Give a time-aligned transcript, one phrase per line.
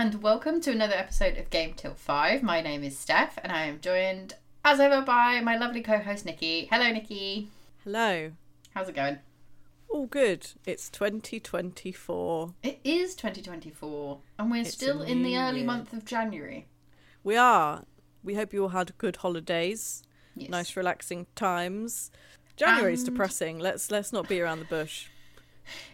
[0.00, 2.42] and welcome to another episode of Game Till 5.
[2.42, 4.32] My name is Steph and I am joined
[4.64, 6.68] as ever by my lovely co-host Nikki.
[6.72, 7.48] Hello Nikki.
[7.84, 8.32] Hello.
[8.74, 9.18] How's it going?
[9.90, 10.52] All good.
[10.64, 12.54] It's 2024.
[12.62, 15.66] It is 2024 and we're It's still in the early year.
[15.66, 16.66] month of January.
[17.22, 17.84] We are.
[18.24, 20.02] We hope you all had good holidays,
[20.34, 20.48] Yes.
[20.48, 22.10] nice relaxing times.
[22.56, 23.58] January's And- depressing.
[23.58, 25.08] Let's let's not be around the bush.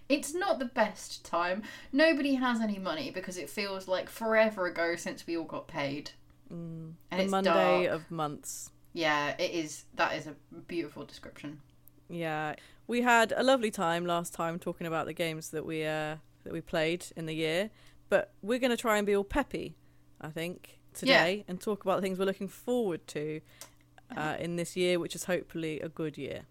[0.09, 1.62] It's not the best time.
[1.93, 6.10] Nobody has any money because it feels like forever ago since we all got paid.
[6.51, 7.95] And the it's Monday dark.
[7.95, 8.71] of months.
[8.93, 9.85] Yeah, it is.
[9.95, 10.35] That is a
[10.69, 11.60] beautiful description.
[12.09, 12.54] Yeah,
[12.87, 16.52] we had a lovely time last time talking about the games that we uh that
[16.52, 17.71] we played in the year,
[18.09, 19.77] but we're going to try and be all peppy,
[20.21, 23.41] I think, today and talk about the things we're looking forward to
[24.16, 26.43] uh, in this year, which is hopefully a good year.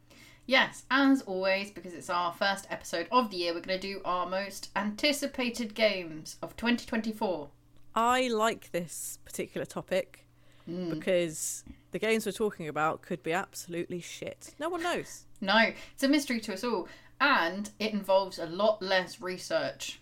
[0.47, 4.01] Yes, as always, because it's our first episode of the year, we're going to do
[4.05, 7.49] our most anticipated games of 2024.
[7.95, 10.21] I like this particular topic
[10.65, 10.89] Hmm.
[10.89, 14.53] because the games we're talking about could be absolutely shit.
[14.59, 15.25] No one knows.
[15.41, 16.87] No, it's a mystery to us all,
[17.21, 19.99] and it involves a lot less research.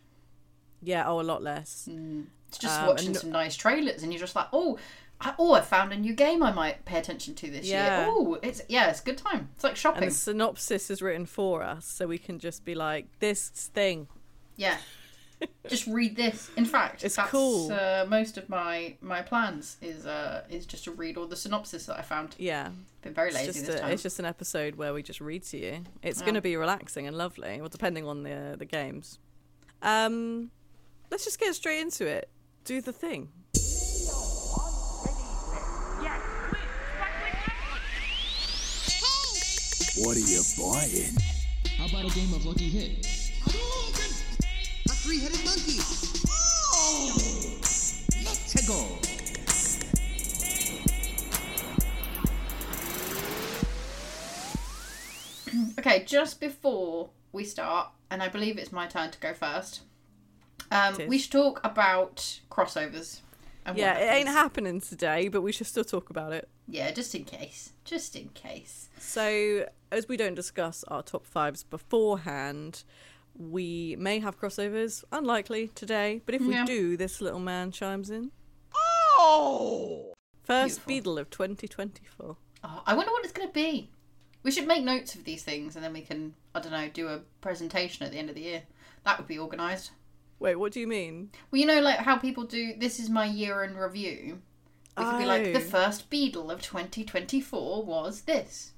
[0.82, 1.88] Yeah, oh, a lot less.
[2.48, 4.78] It's just Um, watching and- some nice trailers, and you're just like, oh,
[5.40, 8.00] oh, I found a new game I might pay attention to this Yeah.
[8.02, 8.08] year.
[8.10, 9.50] Oh, it's yeah, it's a good time.
[9.56, 10.04] It's like shopping.
[10.04, 14.08] And the synopsis is written for us, so we can just be like, this thing.
[14.56, 14.78] Yeah.
[15.68, 16.50] just read this.
[16.56, 17.72] In fact, It's that's, cool.
[17.72, 21.86] Uh, most of my my plans is uh is just to read all the synopsis
[21.88, 22.36] that I found.
[22.38, 22.70] Yeah.
[23.02, 23.92] Been very It's lazy just, this a, time.
[23.92, 25.84] it's just an episode where we just read to you.
[26.02, 26.26] It's Yeah.
[26.26, 29.20] going to be relaxing and lovely, well, depending on the the games.
[29.82, 30.52] Um,
[31.12, 32.30] let's just get straight into it.
[32.64, 33.30] Do the thing.
[39.96, 41.16] What are you buying?
[41.78, 43.04] How about a game of Lucky Hit?
[43.44, 44.24] Hadouken!
[44.88, 45.78] A three-headed monkey!
[46.74, 47.12] Oh!
[48.26, 48.98] Let's go!
[55.80, 59.82] Okay, just before we start, and I believe it's my turn to go first.
[60.72, 63.20] Um, we should talk about crossovers.
[63.66, 66.50] And Yeah, it ain't happening today, but we should still talk about it.
[66.68, 67.74] Yeah, just in case.
[67.86, 68.90] Just in case.
[69.00, 72.84] So, as we don't discuss our top fives beforehand,
[73.36, 75.04] we may have crossovers.
[75.12, 76.66] Unlikely today, but if we Yeah.
[76.66, 78.32] do, this little man chimes in.
[78.76, 80.14] Oh!
[80.44, 80.88] First Beautiful.
[80.88, 82.26] Beetle of 2024.
[82.26, 83.90] Oh, ah, I wonder what it's going to be.
[84.44, 87.08] We should make notes of these things, and then we can, I don't know, do
[87.08, 88.64] a presentation at the end of the year.
[89.06, 89.92] That would be organised.
[90.44, 91.30] Wait, what do you mean?
[91.50, 92.74] Well, you know, like how people do.
[92.78, 94.42] This is my year in review.
[94.98, 95.62] We could be like, the Oh.
[95.62, 98.74] first Beadle of 2024 was this.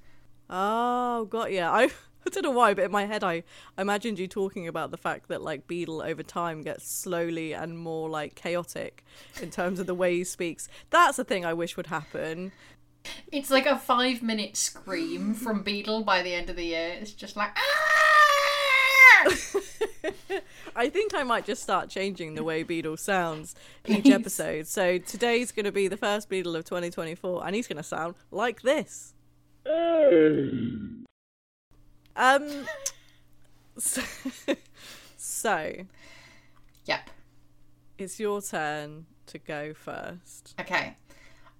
[0.47, 1.71] Oh, got yeah.
[1.71, 1.85] I,
[2.25, 3.41] I don't know why, but in my head, I,
[3.79, 7.79] I imagined you talking about the fact that like Beetle over time gets slowly and
[7.79, 9.03] more like chaotic
[9.41, 10.69] in terms of the way he speaks.
[10.91, 12.51] That's a thing I wish would happen.
[13.31, 16.95] It's like a five minute scream from Beadle by the end of the year.
[17.01, 17.61] It's just like, ah!
[20.75, 23.56] I think I might just start changing the way Beetle sounds
[23.88, 24.68] each episode.
[24.68, 28.16] So today's going to be the first Beetle of 2024, and he's going to sound
[28.31, 29.13] like this.
[32.16, 32.66] Um.
[33.78, 34.02] So,
[35.18, 35.72] so
[36.86, 37.09] Yep.
[37.97, 40.56] it's your turn to go first.
[40.59, 40.96] Okay.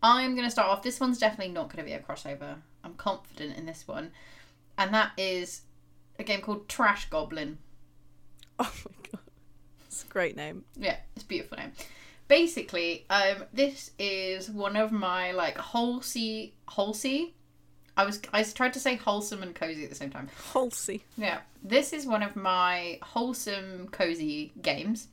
[0.03, 0.84] I'm going to start off.
[0.84, 2.58] This one's definitely not going to be a crossover.
[2.84, 4.12] I'm confident in this one.
[4.78, 5.62] And that is
[6.20, 7.58] a game called Trash Goblin.
[8.59, 9.22] Oh my god,
[9.85, 10.63] it's a great name.
[10.78, 11.73] Yeah, it's a beautiful name.
[12.28, 17.34] Basically, um, this is one of my like wholesy wholesy.
[17.97, 20.29] I was I tried to say wholesome and cozy at the same time.
[20.53, 21.03] Halsey.
[21.17, 25.08] Yeah, this is one of my wholesome cozy games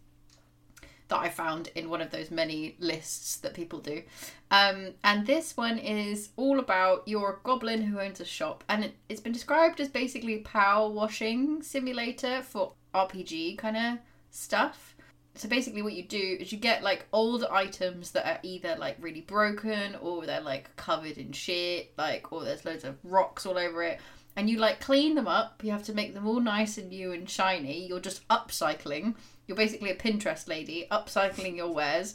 [1.13, 4.03] that I found in one of those many lists that people do.
[4.51, 8.95] Um, and this one is all about you're goblin who owns a shop, and it,
[9.09, 13.99] it's been described as basically power washing simulator for RPG kind of
[14.31, 14.95] stuff.
[15.35, 18.97] So basically, what you do is you get like old items that are either like
[19.01, 23.57] really broken or they're like covered in shit, like or there's loads of rocks all
[23.57, 23.99] over it,
[24.37, 25.63] and you like clean them up.
[25.65, 27.87] You have to make them all nice and new and shiny.
[27.87, 29.15] You're just upcycling.
[29.47, 32.15] You're basically a Pinterest lady, upcycling your wares,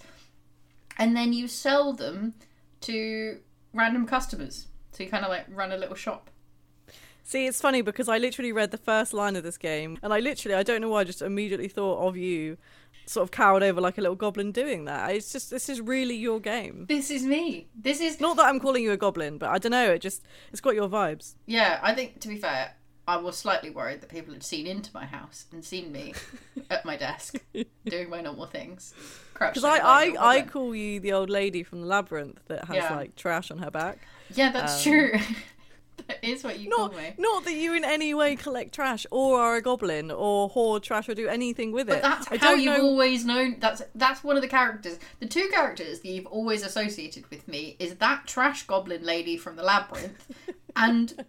[0.98, 2.36] and then you sell them
[2.82, 3.40] to
[3.74, 4.68] random customers.
[4.92, 6.30] So you kind of like run a little shop.
[7.28, 10.22] See, it's funny because I literally read the first line of this game, and I
[10.22, 12.56] literally, I don't know why, I just immediately thought of you,
[13.06, 15.14] sort of cowered over like a little goblin doing that.
[15.14, 16.86] It's just, this is really your game.
[16.88, 17.68] This is me.
[17.76, 19.92] This is Not that I'm calling you a goblin, but I don't know.
[19.92, 21.34] It just, it's got your vibes.
[21.46, 22.76] Yeah, I think to be fair,
[23.10, 26.14] I was slightly worried that people had seen into my house and seen me
[26.70, 27.36] at my desk
[27.86, 28.94] doing my normal things.
[29.34, 32.96] Because I, I, I call you the old lady from the labyrinth that has Yeah.
[32.96, 34.08] like trash on her back.
[34.34, 35.12] yeah, that's um, true.
[36.08, 37.14] that is what you Not, call me.
[37.18, 41.10] not that you in any way collect trash or are a goblin or hoard trash
[41.10, 42.02] or do anything with But it.
[42.04, 42.84] that's I how don't you've know.
[42.84, 43.58] always known.
[43.60, 45.00] That's that's one of the characters.
[45.20, 49.56] The two characters that you've always associated with me is that trash goblin lady from
[49.56, 50.28] the labyrinth,
[50.76, 51.26] and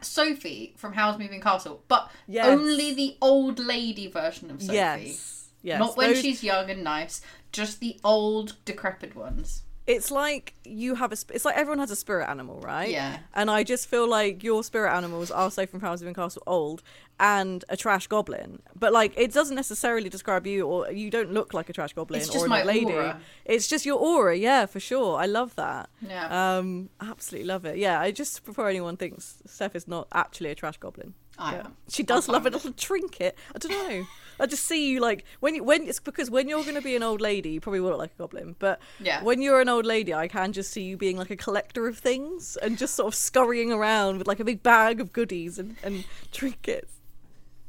[0.00, 1.82] Sophie from Howl's Moving Castle.
[1.88, 2.46] But Yes.
[2.46, 4.74] only the old lady version of Sophie.
[4.74, 5.48] Yes.
[5.62, 5.78] Yes.
[5.80, 7.20] Not when those- she's young and nice.
[7.52, 9.62] Just the old decrepit ones.
[9.86, 11.16] It's like you have a.
[11.34, 12.88] It's like everyone has a spirit animal, right?
[12.88, 13.18] Yeah.
[13.34, 16.82] And I just feel like your spirit animals are, safe from Howl's Moving Castle, old
[17.18, 18.60] and a trash goblin.
[18.78, 22.20] But like, it doesn't necessarily describe you, or you don't look like a trash goblin
[22.20, 22.86] It's just an my lady.
[22.92, 23.20] aura.
[23.44, 25.18] It's just your aura, yeah, for sure.
[25.18, 25.88] I love that.
[26.00, 26.56] Yeah.
[26.58, 27.76] Um, absolutely love it.
[27.76, 31.14] Yeah, I just before anyone thinks Steph is not actually a trash goblin.
[31.38, 31.60] I Yeah.
[31.60, 31.76] am.
[31.88, 33.36] She does love a little trinket.
[33.54, 34.06] I don't know.
[34.40, 36.96] I just see you like when you when it's because when you're going to be
[36.96, 38.56] an old lady, you probably will look like a goblin.
[38.58, 39.22] But Yeah.
[39.22, 41.98] when you're an old lady, I can just see you being like a collector of
[41.98, 45.76] things and just sort of scurrying around with like a big bag of goodies and,
[45.82, 46.94] and trinkets.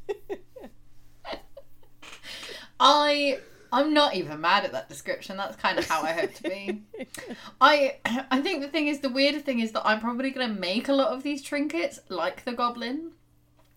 [2.80, 3.38] I
[3.72, 5.36] I'm not even mad at that description.
[5.36, 6.82] That's kind of how I hope to be.
[7.60, 7.96] I
[8.30, 10.92] I think the thing is the weirder thing is that I'm probably gonna make a
[10.92, 13.12] lot of these trinkets like the goblin.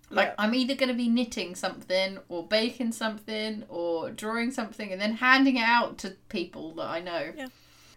[0.10, 0.36] Like Yeah.
[0.38, 5.58] I'm either gonna be knitting something or baking something or drawing something and then handing
[5.58, 7.34] it out to people that I know.
[7.36, 7.48] Yeah.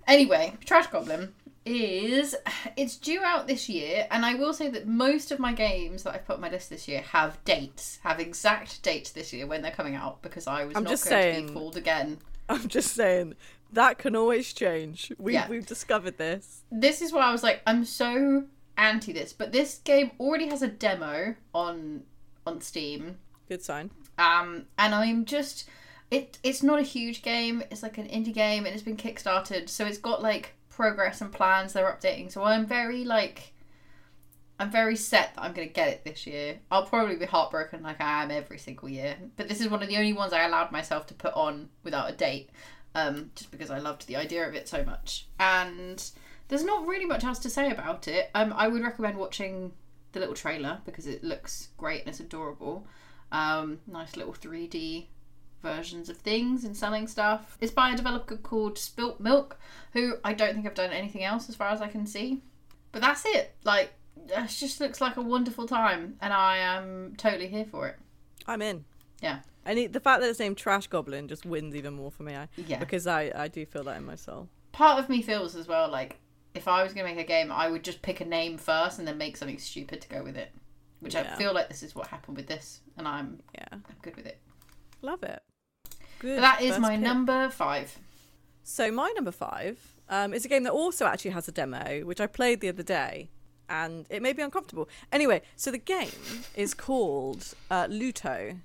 [0.06, 1.34] Anyway, Trash Goblin
[1.66, 2.34] is
[2.76, 6.14] it's due out this year and I will say that most of my games that
[6.14, 9.60] I've put on my list this year have dates, have exact dates this year when
[9.62, 12.18] they're coming out because I was I'm not just going to be fooled again.
[12.48, 13.34] I'm just saying
[13.72, 15.12] that can always change.
[15.18, 15.48] We Yeah.
[15.48, 16.64] we've discovered this.
[16.72, 18.44] This is why I was like I'm so
[18.80, 22.02] anti this, but this game already has a demo on
[22.46, 23.18] on Steam.
[23.48, 23.90] Good sign.
[24.18, 25.68] Um, and I'm just
[26.10, 26.38] it.
[26.42, 27.62] It's not a huge game.
[27.70, 31.30] It's like an indie game, and it's been kickstarted, so it's got like progress and
[31.30, 32.32] plans they're updating.
[32.32, 33.52] So I'm very like,
[34.58, 36.58] I'm very set that I'm gonna get it this year.
[36.70, 39.88] I'll probably be heartbroken like I am every single year, but this is one of
[39.88, 42.50] the only ones I allowed myself to put on without a date,
[42.94, 45.26] um, just because I loved the idea of it so much.
[45.38, 46.02] And
[46.50, 48.28] there's not really much else to say about it.
[48.34, 49.72] Um, I would recommend watching
[50.12, 52.86] the little trailer because it looks great and it's adorable.
[53.30, 55.06] Um, nice little 3D
[55.62, 57.56] versions of things and selling stuff.
[57.60, 59.58] It's by a developer called Spilt Milk,
[59.92, 62.42] who I don't think have done anything else as far as I can see.
[62.90, 63.54] But that's it.
[63.62, 67.96] Like, it just looks like a wonderful time, and I am totally here for it.
[68.48, 68.84] I'm in.
[69.22, 69.40] Yeah.
[69.64, 72.34] And it, the fact that it's named Trash Goblin just wins even more for me.
[72.34, 72.80] I, Yeah.
[72.80, 74.48] Because I, I do feel that in my soul.
[74.72, 76.18] Part of me feels as well like
[76.54, 78.98] if I was going to make a game, I would just pick a name first
[78.98, 80.50] and then make something stupid to go with it.
[81.00, 83.64] Which I feel like this is what happened with this, and I'm, Yeah.
[83.72, 84.38] I'm good with it.
[85.00, 85.42] Love it.
[86.18, 86.36] Good.
[86.36, 87.00] But that is my pick.
[87.00, 87.98] number five.
[88.62, 89.78] So my number five
[90.10, 92.82] um, is a game that also actually has a demo, which I played the other
[92.82, 93.30] day,
[93.70, 94.90] and it made me uncomfortable.
[95.10, 96.10] Anyway, so the game
[96.54, 98.58] is called uh, Luto,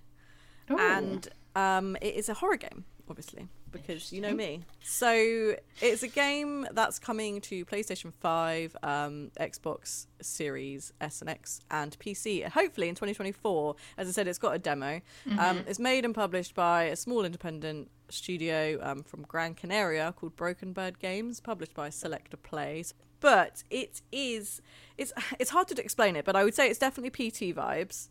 [0.69, 0.77] Ooh.
[0.77, 4.61] and um, it is a horror game, obviously, because you know me.
[4.81, 11.61] So it's a game that's coming to PlayStation 5, um, Xbox Series S and X,
[11.69, 13.75] and PC, hopefully in 2024.
[13.97, 15.01] As I said, it's got a demo.
[15.39, 20.35] Um, it's made and published by a small independent studio um, from Gran Canaria called
[20.35, 22.93] Broken Bird Games, published by Selecta Plays.
[23.19, 24.61] But it is,
[24.97, 28.09] it's it's hard to explain it, but I would say it's definitely PT vibes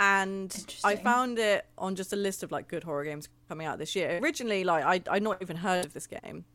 [0.00, 3.78] and I found it on just a list of like good horror games coming out
[3.78, 4.18] this year.
[4.22, 6.46] Originally, like I I'd not even heard of this game,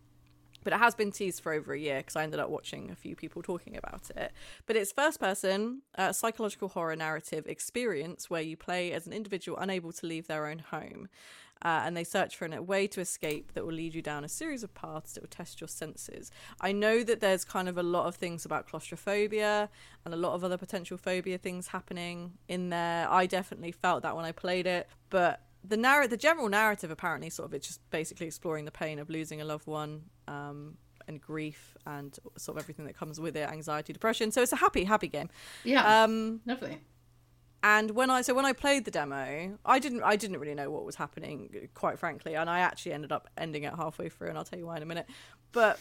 [0.64, 2.96] but it has been teased for over a year because I ended up watching a
[2.96, 4.32] few people talking about it.
[4.66, 9.60] But it's first person uh, psychological horror narrative experience where you play as an individual
[9.60, 11.08] unable to leave their own home.
[11.66, 14.30] Uh, and they search for a way to escape that will lead you down a
[14.30, 16.30] series of paths that will test your senses.
[16.62, 19.68] I know that there's kind of a lot of things about claustrophobia
[20.06, 23.10] and a lot of other potential phobia things happening in there.
[23.10, 27.32] I definitely felt that when I played it, but the narr- the general narrative apparently
[27.32, 31.20] sort of it's just basically exploring the pain of losing a loved one um, and
[31.20, 34.32] grief and sort of everything that comes with it, anxiety, depression.
[34.32, 35.30] So it's a happy, happy game.
[35.64, 36.04] Yeah.
[36.04, 36.78] Um, Lovely.
[37.66, 40.70] And when I so when I played the demo, I didn't I didn't really know
[40.70, 44.38] what was happening, quite frankly, and I actually ended up ending it halfway through, and
[44.38, 45.08] I'll tell you why in a minute.
[45.52, 45.80] But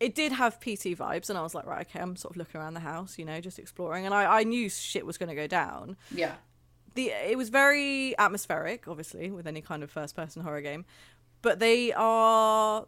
[0.00, 2.58] it did have PT vibes, and I was like, right, okay, I'm sort of looking
[2.58, 5.34] around the house, you know, just exploring, and I, I knew shit was going to
[5.34, 5.98] go down.
[6.10, 6.36] Yeah.
[6.94, 10.86] The it was very atmospheric, obviously, with any kind of first person horror game,
[11.42, 12.86] but they are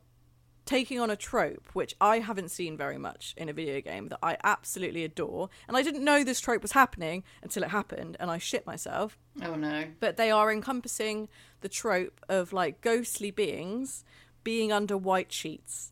[0.69, 4.19] taking on a trope which I haven't seen very much in a video game that
[4.23, 5.49] I absolutely adore.
[5.67, 9.17] And I didn't know this trope was happening until it happened and I shit myself.
[9.43, 9.87] Oh no.
[9.99, 11.29] But they are encompassing
[11.63, 14.05] the trope of like ghostly beings
[14.45, 15.91] being under white sheets.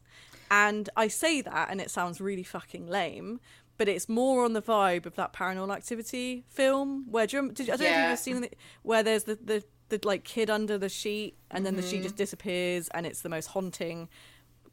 [0.51, 3.41] And I say that and it sounds really fucking lame,
[3.79, 7.71] but it's more on the vibe of that paranormal activity film where do you, did,
[7.71, 10.51] I don't know if you've ever seen it where there's the, the the like kid
[10.51, 12.03] under the sheet and then the sheet mm-hmm.
[12.05, 14.09] just disappears and it's the most haunting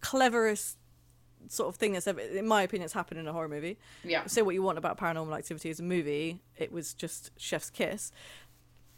[0.03, 0.77] cleverest
[1.48, 3.77] sort of thing that's ever in my opinion it's happened in a horror movie.
[4.03, 4.25] Yeah.
[4.27, 8.12] say what you want about paranormal activity as a movie it was just chef's kiss.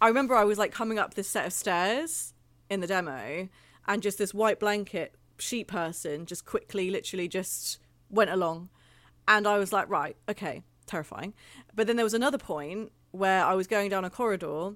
[0.02, 2.34] I remember i was like coming up this set of stairs
[2.70, 3.50] in the demo
[3.88, 8.70] and just this white blanket sheet person just quickly literally just went along.
[9.28, 11.34] And i was like right okay terrifying.
[11.74, 14.76] But then there was another point where i was going down a corridor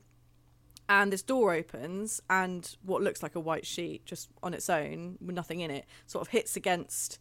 [0.89, 5.17] and this door opens and what looks like a white sheet just on its own
[5.23, 7.19] with nothing in it sort of hits against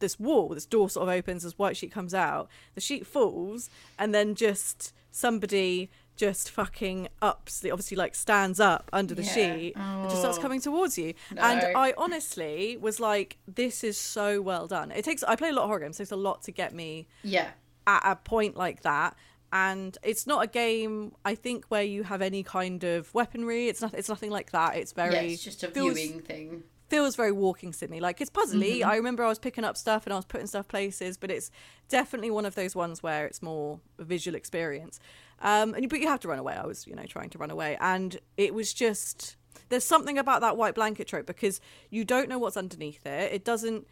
[0.00, 3.68] this wall this door sort of opens this white sheet comes out the sheet falls
[3.98, 9.32] and then just somebody just fucking ups the obviously like stands up under the Yeah.
[9.34, 10.42] sheet and just starts Oh.
[10.42, 11.42] coming towards you No.
[11.42, 15.52] and i honestly was like this is so well done it takes i play a
[15.52, 17.50] lot of horror games it takes a lot to get me Yeah.
[17.86, 19.16] at a point like that
[19.52, 23.68] and it's not a game i think where you have any kind of weaponry.
[23.68, 24.76] It's not it's nothing like that.
[24.76, 26.62] It's very Yeah, it's just a feels, viewing thing.
[26.88, 28.00] feels very walking Sydney.
[28.00, 28.78] like it's puzzly.
[28.78, 28.90] Mm-hmm.
[28.90, 31.50] i remember i was picking up stuff and i was putting stuff places but it's
[31.88, 34.98] definitely one of those ones where it's more a visual experience.
[35.40, 36.54] Um and you, but you have to run away.
[36.54, 37.76] I was you know trying to run away.
[37.80, 39.36] And it was just
[39.68, 43.32] there's something about that white blanket trope because you don't know what's underneath it.
[43.32, 43.86] It doesn't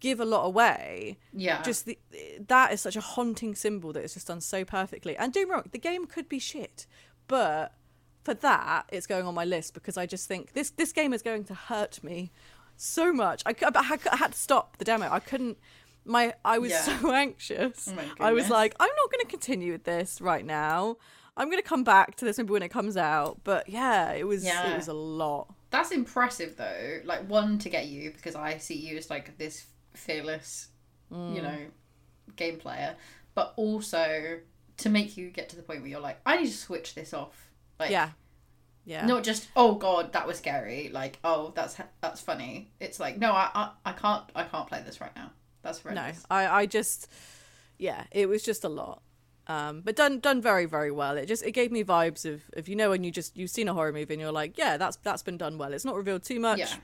[0.00, 1.62] give a lot away Yeah.
[1.62, 1.98] just the,
[2.48, 5.16] that is such a haunting symbol that it's just done so perfectly.
[5.16, 6.86] And don't wrong, the game could be shit,
[7.28, 7.74] but
[8.24, 11.22] for that, it's going on my list because I just think this this game is
[11.22, 12.32] going to hurt me
[12.76, 13.42] so much.
[13.46, 15.08] I, I, had- I had to stop the demo.
[15.10, 15.58] I couldn't.
[16.04, 16.80] My I was Yeah.
[17.00, 17.88] so anxious.
[17.88, 20.96] Oh I was like, I'm not going to continue with this right now.
[21.36, 23.40] I'm going to come back to this maybe when it comes out.
[23.44, 24.72] But yeah, it was Yeah.
[24.72, 25.54] it was a lot.
[25.70, 27.00] That's impressive though.
[27.04, 29.66] Like one to get you because I see you as like this
[30.00, 30.68] fearless,
[31.12, 31.34] Mm.
[31.34, 31.58] you know,
[32.36, 32.94] game player,
[33.34, 34.38] but also
[34.76, 37.12] to make you get to the point where you're like, I need to switch this
[37.12, 37.50] off.
[37.80, 38.10] Like, Yeah,
[38.84, 39.04] yeah.
[39.06, 40.88] Not just oh god that was scary.
[40.92, 42.70] Like oh that's that's funny.
[42.80, 45.32] It's like no I I, I can't I can't play this right now.
[45.62, 47.06] That's no i i just
[47.76, 49.02] yeah it was just a lot
[49.46, 52.66] um but done done very very well it just it gave me vibes of of
[52.66, 54.96] you know when you just you've seen a horror movie and you're like yeah that's
[55.02, 56.74] that's been done well it's not revealed too much Yeah.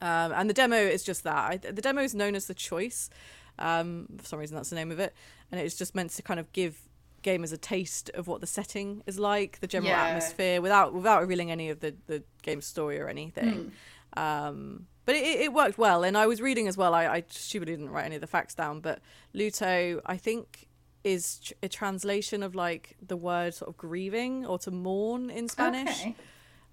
[0.00, 1.50] Um and the demo is just that.
[1.50, 3.10] I, the demo is known as the choice
[3.58, 5.14] um for some reason that's the name of it.
[5.50, 6.80] And it's just meant to kind of give
[7.22, 10.04] gamers a taste of what the setting is like the general Yeah.
[10.06, 13.72] atmosphere without without revealing any of the the game's story or anything.
[14.16, 16.04] Um but it, it worked well.
[16.04, 16.92] And i was reading as well.
[16.94, 18.80] I, I stupidly didn't write any of the facts down.
[18.80, 19.00] But
[19.34, 20.66] luto i think
[21.04, 25.48] is tr- a translation of like the word sort of grieving or to mourn in
[25.48, 26.00] spanish.
[26.00, 26.14] Okay.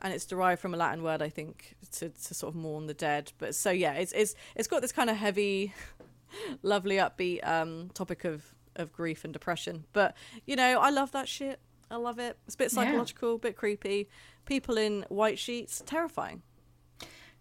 [0.02, 2.94] And it's derived from a Latin word, I think, to, to sort of mourn the
[2.94, 3.32] dead.
[3.38, 5.74] But so yeah, it's it's it's got this kind of heavy,
[6.62, 9.86] lovely, upbeat um, topic of of grief and depression.
[9.94, 11.60] But you know, I love that shit.
[11.90, 12.38] I love it.
[12.46, 12.84] It's a bit Yeah.
[12.84, 14.10] psychological, a bit creepy.
[14.46, 16.42] People in white sheets, terrifying.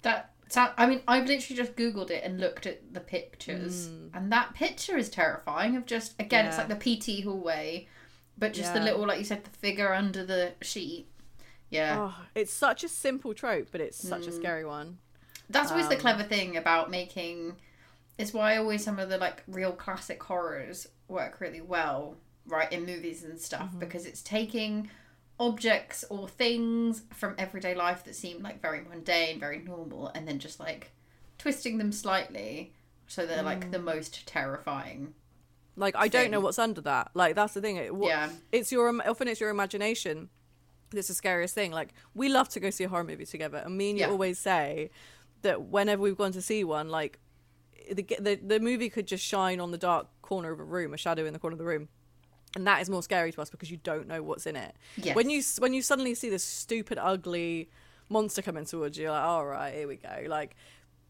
[0.02, 4.30] That sound, I mean, I've literally just googled it and looked at the pictures, and
[4.32, 5.76] that picture is terrifying.
[5.76, 6.68] Of just again, it's Mm.
[6.68, 7.88] Like the PT hallway,
[8.38, 11.08] but just the little, like you said, the figure under the sheet.
[11.74, 14.36] Yeah, Oh, it's such a simple trope, but it's such a Mm.
[14.36, 14.98] scary one.
[15.50, 17.56] that's always the um, clever thing about making.
[18.16, 22.16] It's why always some of the like real classic horrors work really well,
[22.46, 23.78] right, in movies and stuff, Mm-hmm.
[23.80, 24.88] because it's taking
[25.40, 30.38] objects or things from everyday life that seem like very mundane, very normal, and then
[30.38, 30.92] just like
[31.38, 32.72] twisting them slightly
[33.06, 33.44] so they're Mm.
[33.44, 35.12] like the most terrifying.
[35.76, 37.10] Like I don't know what's under that.
[37.14, 37.76] Like that's the thing.
[37.76, 38.30] It, what, Yeah.
[38.52, 40.30] it's your often it's your imagination.
[40.94, 41.72] That's the scariest thing.
[41.72, 44.10] Like we love to go see a horror movie together, and me and you Yeah.
[44.10, 44.90] always say
[45.42, 47.18] that whenever we've gone to see one, like
[47.92, 50.96] the, the the movie could just shine on the dark corner of a room, a
[50.96, 51.88] shadow in the corner of the room,
[52.56, 54.74] and that is more scary to us because you don't know what's in it.
[54.96, 55.14] Yes.
[55.16, 57.68] When you when you suddenly see this stupid, ugly
[58.08, 60.24] monster coming towards you, you're like, all right, here we go.
[60.28, 60.56] Like,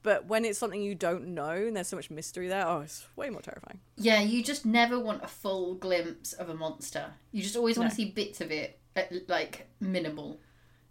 [0.02, 3.06] but when it's something you don't know and there's so much mystery there, oh, it's
[3.16, 3.80] way more terrifying.
[3.96, 7.06] Yeah, you just never want a full glimpse of a monster.
[7.32, 7.90] You just always want No.
[7.90, 8.78] to see bits of it,
[9.28, 10.40] like minimal.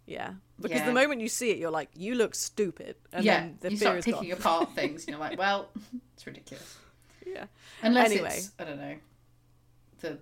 [0.06, 0.86] Yeah, because Yeah.
[0.86, 3.78] the moment you see it, you're like, you look stupid, and yeah, then the you
[3.78, 4.38] fear start picking gone.
[4.38, 5.70] apart things, and you're like, well,
[6.14, 6.76] it's ridiculous.
[7.26, 7.46] Yeah.
[7.82, 8.28] Unless Anyway.
[8.36, 8.96] it's I don't know,
[10.00, 10.18] the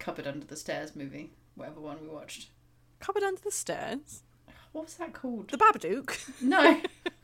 [0.00, 2.50] cupboard under the stairs movie, whatever one we watched.
[2.98, 4.22] Cupboard under the stairs.
[4.72, 5.48] What was that called?
[5.50, 6.40] The Babadook.
[6.42, 6.80] No,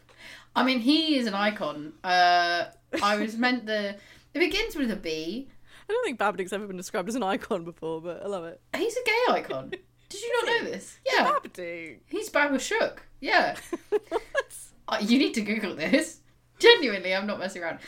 [0.56, 1.92] I mean, he is an icon.
[2.04, 2.66] Uh,
[3.02, 3.96] I was meant the.
[4.34, 5.48] It begins with a B.
[5.88, 8.60] I don't think Babadook's ever been described as an icon before, but I love it.
[8.76, 9.70] He's a gay icon.
[10.08, 10.98] Did you not know this?
[11.04, 11.98] Yeah, Babadook.
[12.06, 13.02] he's Shook.
[13.20, 13.56] Yeah.
[13.88, 14.56] what?
[14.88, 16.20] Uh, you need to Google this.
[16.58, 17.80] Genuinely, I'm not messing around.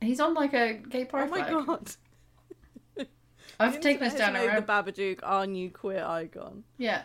[0.00, 1.66] He's on like a gay Oh my flag.
[1.66, 1.90] god.
[3.60, 4.66] I've taken us internet down a road.
[4.66, 6.62] the Babadook our new queer icon.
[6.76, 7.02] Yeah.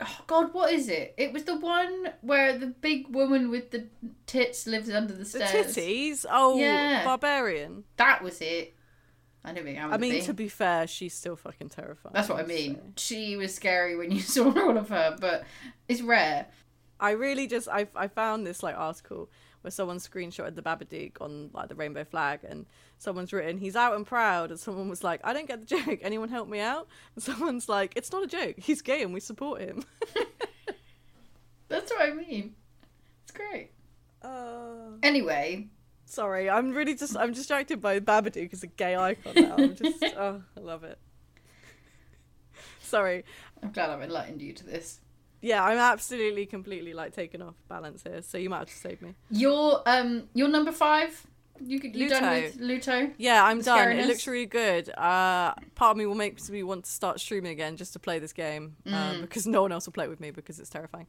[0.00, 1.14] Oh God, what is it?
[1.16, 3.86] It was the one where the big woman with the
[4.26, 5.74] tits lives under the stairs.
[5.74, 6.26] The titties?
[6.30, 7.04] Oh, Yeah.
[7.04, 7.84] barbarian.
[7.96, 8.74] That was it.
[9.44, 10.20] I I I mean, be.
[10.22, 12.12] to be fair, she's still fucking terrifying.
[12.14, 12.74] That's what I mean.
[12.74, 12.82] so.
[12.96, 15.44] She was scary when you saw all of her, but
[15.88, 16.46] it's rare.
[16.98, 19.30] I really just I I found this like article
[19.62, 22.66] where someone screenshotted the Babadook on like the rainbow flag and
[22.98, 25.98] someone's written he's out and proud and someone was like I don't get the joke
[26.02, 29.20] anyone help me out and someone's like it's not a joke he's gay and we
[29.20, 29.84] support him.
[31.68, 32.54] That's what I mean.
[33.22, 33.70] It's great.
[34.22, 35.68] uh, Anyway,
[36.10, 39.54] sorry, I'm really just I'm distracted by Babadook as a gay icon now.
[39.56, 40.98] I'm just oh I love it.
[42.80, 43.24] Sorry.
[43.62, 45.00] I'm glad I've enlightened you to this.
[45.42, 49.00] Yeah, I'm absolutely completely like taken off balance here, so you might have to save
[49.00, 49.14] me.
[49.30, 51.26] Your um, your number five.
[51.62, 52.42] You could you done Luto.
[52.42, 53.12] with Luto?
[53.18, 53.92] Yeah, I'm done.
[53.92, 54.88] It looks really good.
[54.90, 58.18] Uh, part of me will make me want to start streaming again just to play
[58.18, 58.92] this game Mm.
[58.94, 61.06] um, because no one else will play it with me because it's terrifying.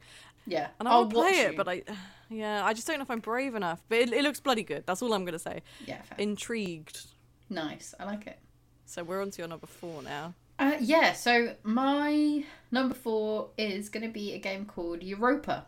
[0.47, 1.57] Yeah, And I'll play it, you.
[1.57, 1.83] but I,
[2.29, 3.81] yeah, I just don't know if I'm brave enough.
[3.89, 4.85] But it, it looks bloody good.
[4.85, 5.61] That's all I'm gonna say.
[5.85, 6.17] yeah, fair.
[6.17, 7.05] Intrigued.
[7.49, 7.93] nice.
[7.99, 8.39] I like it.
[8.85, 10.33] So we're on to your number four now.
[10.59, 15.65] Uh, yeah, so my number four is going to be a game called Europa.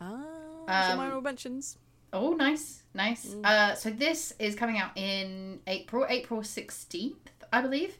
[0.00, 0.04] Ah,
[0.68, 1.76] Um, so my honorable mentions.
[2.18, 3.26] Oh, nice, nice.
[3.26, 3.44] Mm.
[3.44, 7.98] Uh, so this is coming out in April, April sixteenth, I believe.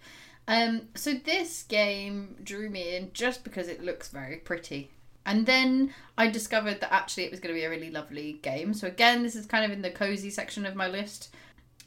[0.49, 4.91] Um, so this game drew me in just because it looks very pretty,
[5.27, 8.73] and then I discovered that actually it was going to be a really lovely game.
[8.73, 11.35] So again, this is kind of in the cozy section of my list.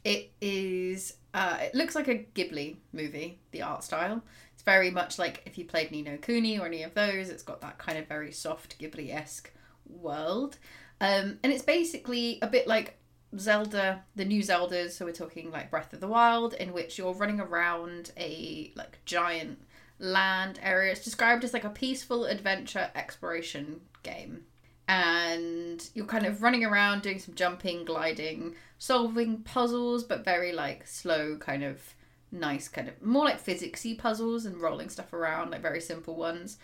[0.03, 1.15] It is.
[1.33, 3.39] Uh, it looks like a Ghibli movie.
[3.51, 4.21] The art style.
[4.53, 7.29] It's very much like if you played Ni no Kuni or any of those.
[7.29, 9.51] It's got that kind of very soft Ghibli esque
[9.89, 10.57] world.
[11.01, 12.97] Um, and it's basically a bit like
[13.37, 14.91] Zelda, the new Zeldas.
[14.91, 18.99] So we're talking like Breath of the Wild, in which you're running around a like
[19.05, 19.59] giant
[19.99, 20.91] land area.
[20.91, 24.45] It's described as like a peaceful adventure exploration game.
[24.87, 30.87] And you're kind of running around doing some jumping, gliding, solving puzzles, but very like
[30.87, 31.93] slow, kind of
[32.31, 36.57] nice, kind of more like physicsy puzzles and rolling stuff around, like very simple ones,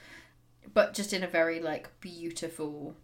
[0.74, 2.96] but just in a very like beautiful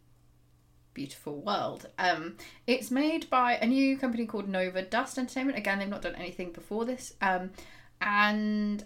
[0.93, 1.87] beautiful world.
[1.97, 5.57] Um, it's made by a new company called Novadust Entertainment.
[5.57, 7.13] Again, they've not done anything before this.
[7.21, 7.51] Um,
[8.01, 8.83] and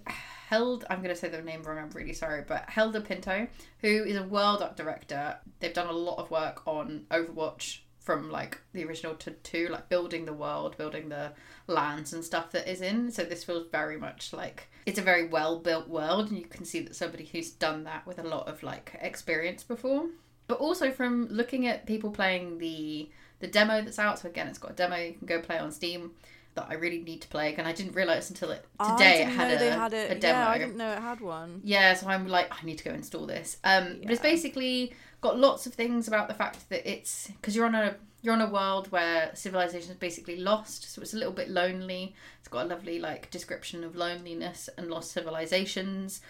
[0.49, 1.79] Held, I'm going to say their name wrong.
[1.79, 3.47] I'm really sorry, but Helder Pinto,
[3.79, 5.37] who is a world art director.
[5.59, 9.89] They've done a lot of work on Overwatch from like the original to two, like
[9.89, 11.31] building the world, building the
[11.65, 13.09] lands and stuff that is in.
[13.11, 16.65] So this feels very much like it's a very well built world, and you can
[16.65, 20.05] see that somebody who's done that with a lot of like experience before
[20.47, 24.57] but also from looking at people playing the the demo that's out so again it's
[24.57, 26.11] got a demo you can go play on steam
[26.53, 28.65] that i really need to play and i didn't realize until it
[28.97, 31.61] today it had, a, had a demo Yeah, I didn't know it had one.
[31.63, 33.57] yeah, so I'm like, I need to go install this.
[33.63, 37.65] Um, but it's basically got lots of things about the fact that it's because you're
[37.65, 41.33] on a you're on a world where civilization is basically lost, so it's a little
[41.33, 42.15] bit lonely.
[42.39, 46.21] It's got a lovely like description of loneliness and lost civilizations,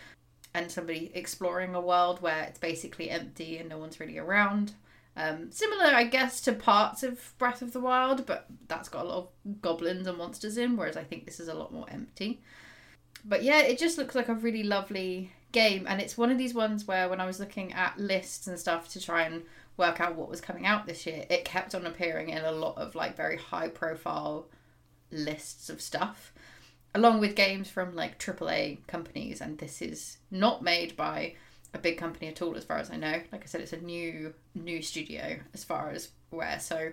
[0.56, 4.74] and somebody exploring a world where it's basically empty and no one's really around.
[5.18, 9.08] Um, similar, I guess, to parts of Breath of the Wild, but that's got a
[9.08, 12.42] lot of goblins and monsters in, whereas I think this is a lot more empty
[13.26, 16.54] but yeah, it just looks like a really lovely game, and it's one of these
[16.54, 19.44] ones where when I was looking at lists and stuff to try and
[19.78, 22.78] work out what was coming out this year, it kept on appearing in a lot
[22.78, 24.48] of like very high profile
[25.12, 26.34] lists of stuff,
[26.96, 31.36] along with games from like AAA companies, and this is not made by
[31.74, 33.22] a big company at all, as far as I know.
[33.32, 36.92] Like I said, it's a new new studio as far as where, so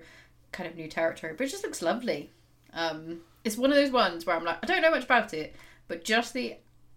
[0.50, 2.30] kind of new territory, but it just looks lovely.
[2.74, 5.54] Um, it's one of those ones where I'm like, I don't know much about it,
[5.88, 6.56] but just the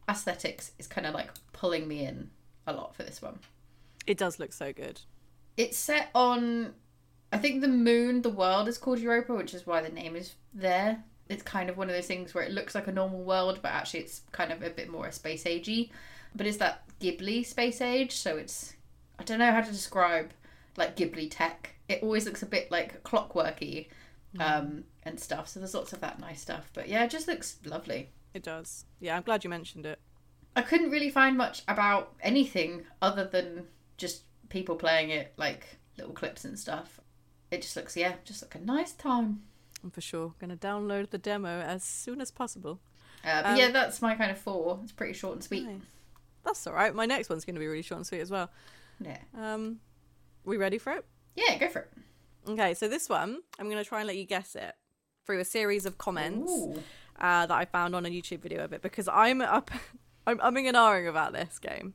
[0.10, 2.32] aesthetics is kind of like pulling me in
[2.68, 3.40] a lot for this one.
[4.08, 5.02] It does look so good.
[5.58, 6.74] It's set on,
[7.32, 10.34] I think the moon, the world is called Europa, which is why the name is
[10.54, 11.04] there.
[11.30, 13.72] It's kind of one of those things where it looks like a normal world, but
[13.72, 15.90] actually it's kind of a bit more a space agey.
[16.36, 18.74] But it's that Ghibli space age, so it's
[19.18, 20.32] I don't know how to describe
[20.78, 21.76] like Ghibli tech.
[21.88, 23.88] It always looks a bit like clockworky
[24.40, 25.48] um, and stuff.
[25.48, 26.70] So there's lots of that nice stuff.
[26.74, 28.10] But yeah, it just looks lovely.
[28.34, 28.86] It does.
[29.00, 30.00] Yeah, I'm glad you mentioned it.
[30.56, 36.14] I couldn't really find much about anything other than just people playing it, like little
[36.14, 37.00] clips and stuff.
[37.52, 39.42] it just looks yeah, just like a nice time.
[39.86, 42.80] I'm for sure gonna download the demo as soon as possible.
[43.24, 44.80] Uh, but Um, yeah, that's my kind of four.
[44.84, 45.64] It's pretty short and sweet.
[45.64, 45.82] Nice.
[46.44, 46.94] That's all right.
[46.94, 48.50] My next one's gonna be really short and sweet as well.
[49.00, 49.80] Yeah, Um,
[50.44, 51.06] we ready for it?
[51.36, 51.92] yeah, go for it.
[52.48, 54.74] Okay, so this one I'm gonna try and let you guess it
[55.26, 56.52] through a series of comments
[57.20, 59.70] uh, that I found on a YouTube video of it because I'm up.
[60.28, 61.94] I'm umming and ahhing about this game.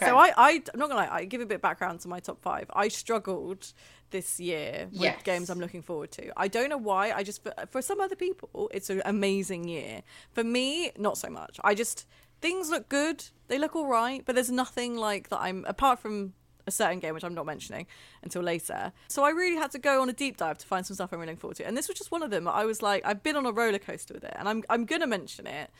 [0.00, 0.10] So Okay.
[0.10, 1.08] I, I, I'm not gonna lie.
[1.10, 2.70] I give a bit of background to my top five.
[2.74, 3.72] I struggled
[4.10, 5.22] this year with Yes.
[5.22, 6.32] games I'm looking forward to.
[6.36, 7.12] I don't know why.
[7.12, 10.02] I just for, for some other people, it's an amazing year.
[10.32, 11.60] For me, not so much.
[11.62, 12.06] I just
[12.40, 13.24] things look good.
[13.48, 15.40] They look all right, but there's nothing like that.
[15.40, 16.32] I'm apart from
[16.66, 17.86] a certain game which I'm not mentioning
[18.22, 18.92] until later.
[19.08, 21.18] So I really had to go on a deep dive to find some stuff I'm
[21.20, 21.66] really looking forward to.
[21.66, 22.46] And this was just one of them.
[22.48, 25.06] I was like, I've been on a roller coaster with it, and I'm I'm gonna
[25.06, 25.70] mention it.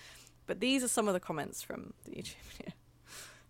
[0.50, 2.72] But these are some of the comments from the YouTube video.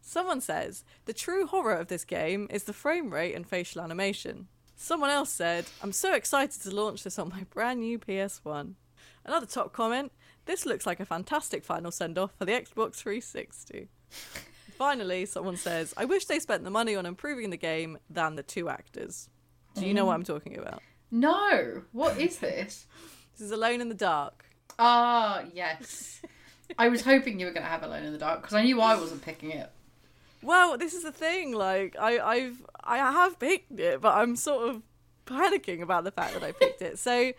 [0.03, 4.49] Someone says, the true horror of this game is the frame rate and facial animation.
[4.77, 8.75] Someone else said, I'm so excited to launch this on my brand new PS1.
[9.25, 10.13] Another top comment,
[10.45, 13.89] this looks like a fantastic final send off for the Xbox 360.
[14.77, 18.43] Finally, someone says, I wish they spent the money on improving the game than the
[18.43, 19.31] two actors.
[19.75, 20.83] Do you know what I'm talking about?
[21.11, 22.87] No, what is this?
[23.39, 24.45] This is Alone in the Dark.
[24.79, 26.21] Ah, yes.
[26.79, 28.81] I was hoping you were going to have Alone in the Dark because I knew
[28.81, 29.71] I wasn't picking it.
[30.43, 31.53] Well, this is the thing.
[31.53, 34.83] Like, I, I've, I have picked it, but I'm sort of
[35.27, 36.99] panicking about the fact that I picked it.
[36.99, 37.33] So,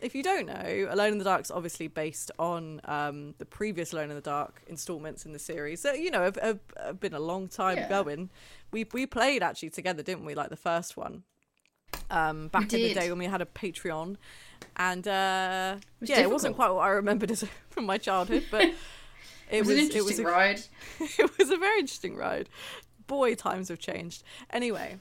[0.00, 3.92] if you don't know, Alone in the Dark is obviously based on um, the previous
[3.92, 5.80] Alone in the Dark installments in the series.
[5.80, 7.88] So, you know, have, have, have been a long time Yeah.
[7.88, 8.30] going.
[8.72, 10.34] We we played actually together, didn't we?
[10.34, 11.22] Like the first one,
[12.10, 14.16] um, back in the day when we had a Patreon,
[14.76, 18.70] and uh, was yeah, it wasn't quite what I remembered as from my childhood, but.
[19.48, 20.60] It It was, an interesting a- ride.
[21.00, 22.48] it was a very interesting ride.
[23.06, 24.24] Boy, times have changed.
[24.50, 24.96] Anyway,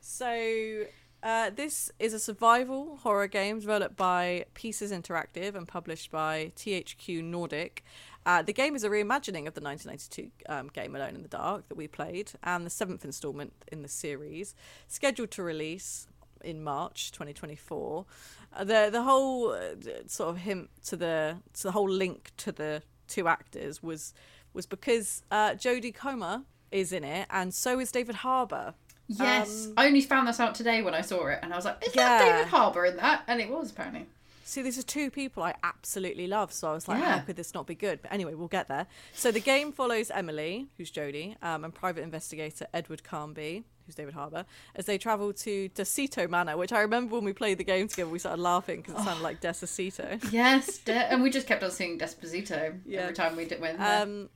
[0.00, 0.84] so
[1.22, 7.22] uh, this is a survival horror game developed by Pieces Interactive and published by THQ
[7.22, 7.84] Nordic.
[8.24, 11.68] Uh, the game is a reimagining of the 1992 um, game Alone in the Dark
[11.68, 14.54] that we played, and the seventh installment in the series,
[14.88, 16.06] scheduled to release
[16.42, 18.04] in March 2024.
[18.52, 19.74] Uh, the the whole uh,
[20.06, 24.12] sort of hint to the to the whole link to the two actors was
[24.52, 28.74] was because uh, Jodie Comer is in it, and so is David Harbour.
[29.06, 31.64] Yes, Um, I only found this out today when I saw it, and I was
[31.64, 34.06] like, "Is that David Harbour in that?" And it was apparently.
[34.50, 37.18] See, these are two people I absolutely love, so I was like, Yeah.
[37.18, 38.02] how could this not be good?
[38.02, 38.88] But anyway, we'll get there.
[39.14, 44.14] So the game follows Emily, who's Jodie, um, and private investigator Edward Carnby, who's David
[44.14, 47.86] Harbour, as they travel to Derceto Manor, which I remember when we played the game
[47.86, 50.32] together, we started laughing because it sounded like Desicito.
[50.32, 53.02] Yes, de- and we just kept on seeing Despacito Yeah.
[53.02, 54.02] every time we did went there.
[54.02, 54.30] Um,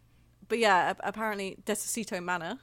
[0.48, 2.58] but yeah, apparently Desicito Manor,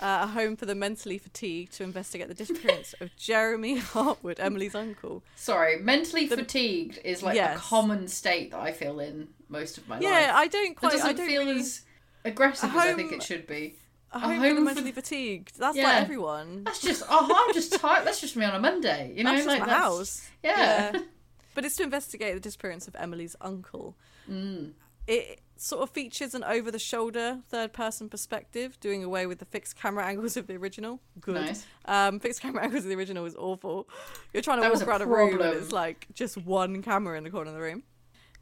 [0.00, 4.74] uh, a home for the mentally fatigued to investigate the disappearance of Jeremy Hartwood, Emily's
[4.74, 5.22] uncle.
[5.36, 10.00] Sorry, mentally fatigued is like a common state that I feel in most of my
[10.00, 10.22] Yeah, life.
[10.22, 10.92] Yeah, I don't It quite.
[10.92, 11.82] doesn't I don't feel really, as
[12.24, 13.74] aggressive as I think it should be.
[14.12, 15.58] a home, for home the mentally the- fatigued.
[15.58, 15.84] That's Yeah.
[15.84, 16.64] like everyone.
[16.64, 18.06] That's just oh, I'm just tired.
[18.06, 19.12] That's just me on a Monday.
[19.16, 20.28] You know, That's like my that's, house.
[20.42, 20.92] Yeah.
[21.54, 23.96] But it's to investigate the disappearance of Emily's uncle.
[24.30, 24.72] Mm.
[25.06, 29.44] It sort of features an over the shoulder third person perspective, doing away with the
[29.44, 31.00] fixed camera angles of the original.
[31.20, 31.34] Good.
[31.36, 31.66] Nice.
[31.84, 33.88] Um, fixed camera angles of the original was awful.
[34.32, 35.58] You're trying to That walk was a around a room and problem.
[35.62, 37.82] it's like just one camera in the corner of the room.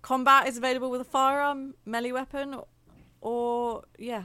[0.03, 2.57] Combat is available with a firearm, melee weapon,
[3.21, 4.25] or yeah.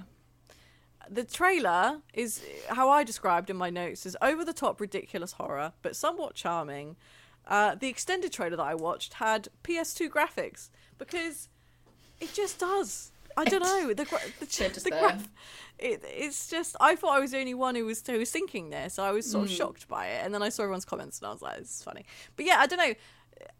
[1.09, 5.73] The trailer is how I described in my notes as over the top ridiculous horror,
[5.81, 6.97] but somewhat charming.
[7.47, 11.49] Uh, the extended trailer that I watched had PS2 graphics because
[12.19, 13.11] it just does.
[13.37, 14.99] I don't know the gra- the, the there.
[14.99, 15.29] graph.
[15.77, 18.69] It, it's just I thought I was the only one who was who was thinking
[18.69, 18.99] this.
[18.99, 21.31] I was sort of shocked by it, and then I saw everyone's comments, and I
[21.31, 22.05] was like, "It's funny."
[22.35, 22.93] But yeah, I don't know.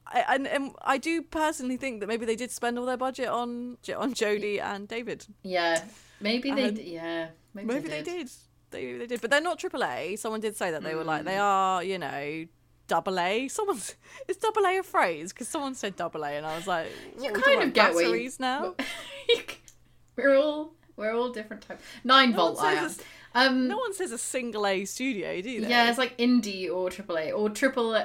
[0.06, 3.28] I, and, and I do personally think that maybe they did spend all their budget
[3.30, 5.26] on on Jodie and David.
[5.44, 5.84] Yeah.
[6.20, 6.66] Maybe they.
[6.66, 7.28] Um, yeah.
[7.54, 8.30] Maybe, Maybe they did.
[8.72, 10.20] They maybe they did, but they're not AAA.
[10.20, 12.46] Someone did say that they were like they are, you know,
[12.90, 13.48] double A.
[13.48, 13.96] Someone's
[14.28, 16.88] is double A a phrase because someone said double A, and I was like,
[17.22, 18.76] You kind of get what you- batteries now.
[20.18, 21.82] we're all we're all different types.
[22.04, 22.62] Nine No volt.
[22.62, 22.90] I am.
[22.90, 23.02] says
[23.34, 23.68] Um.
[23.70, 25.70] No one says a single A studio, do they?
[25.70, 28.04] Yeah, it's like indie or triple A or triple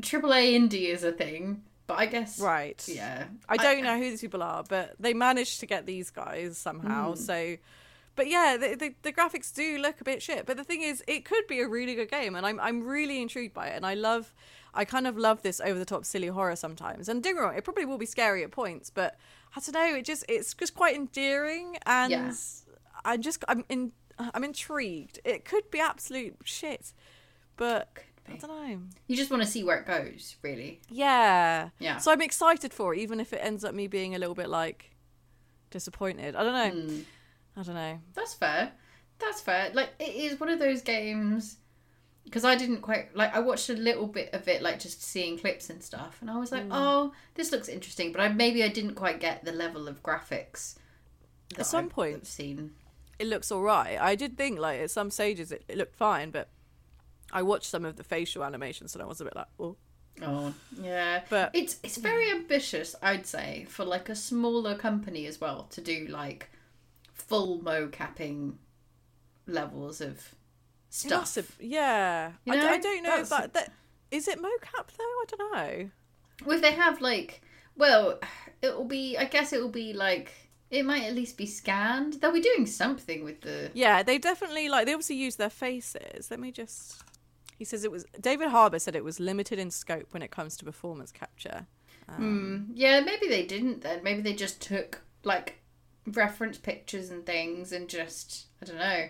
[0.00, 2.82] triple A indie is a thing, but I guess right.
[2.88, 6.56] Yeah, I don't know who these people are, but they managed to get these guys
[6.56, 7.14] somehow.
[7.14, 7.20] Hmm.
[7.20, 7.56] So,
[8.16, 10.46] but yeah, the, the the graphics do look a bit shit.
[10.46, 13.22] But the thing is, it could be a really good game, and I'm I'm really
[13.22, 13.76] intrigued by it.
[13.76, 14.34] And I love,
[14.74, 17.08] I kind of love this over the top silly horror sometimes.
[17.08, 19.16] And don't get me wrong, it probably will be scary at points, but
[19.54, 19.96] I don't know.
[19.98, 22.32] It just it's just quite endearing, and Yeah.
[23.04, 25.20] I'm just I'm in I'm intrigued.
[25.24, 26.92] It could be absolute shit,
[27.56, 27.88] but
[28.28, 28.80] I don't know.
[29.06, 30.80] You just want to see where it goes, really.
[30.90, 31.68] Yeah.
[31.78, 31.98] Yeah.
[31.98, 34.48] So I'm excited for it, even if it ends up me being a little bit
[34.48, 34.90] like
[35.70, 36.34] disappointed.
[36.34, 36.82] I don't know.
[36.94, 37.00] Hmm.
[37.56, 37.98] I don't know.
[38.14, 38.72] That's fair.
[39.18, 39.70] That's fair.
[39.72, 41.56] Like it is one of those games
[42.24, 43.34] because I didn't quite like.
[43.34, 46.36] I watched a little bit of it, like just seeing clips and stuff, and I
[46.38, 46.70] was like, Mm.
[46.72, 50.74] "Oh, this looks interesting," but I maybe I didn't quite get the level of graphics.
[51.50, 52.28] that At some I've points.
[52.28, 52.72] seen.
[53.18, 53.96] It looks all right.
[53.98, 56.48] I did think like at some stages it, it looked fine, but
[57.32, 59.76] I watched some of the facial animations and I was a bit like, oh.
[60.22, 61.22] Oh, yeah.
[61.30, 65.80] But- it's it's very ambitious, I'd say, for like a smaller company as well to
[65.80, 66.50] do like
[67.26, 68.58] full mo-capping
[69.46, 70.34] levels of
[70.90, 71.34] stuff.
[71.34, 72.32] have- yeah.
[72.44, 73.72] You I, d- I know, don't know if that's- that, that
[74.10, 75.04] is it mocap though.
[75.04, 75.90] I don't know.
[76.44, 77.42] Well, if they have like,
[77.76, 78.18] well,
[78.62, 79.16] it will be.
[79.18, 80.32] I guess it will be like
[80.70, 82.14] it might at least be scanned.
[82.14, 83.70] They'll be doing something with the.
[83.74, 86.30] Yeah, they definitely like they obviously use their faces.
[86.30, 87.02] Let me just.
[87.58, 90.56] He says it was David Harbour said it was limited in scope when it comes
[90.58, 91.66] to performance capture.
[92.08, 92.64] Hmm.
[92.74, 93.80] Yeah, maybe they didn't.
[93.80, 95.58] Then maybe they just took like
[96.06, 99.08] reference pictures and things and just I don't know,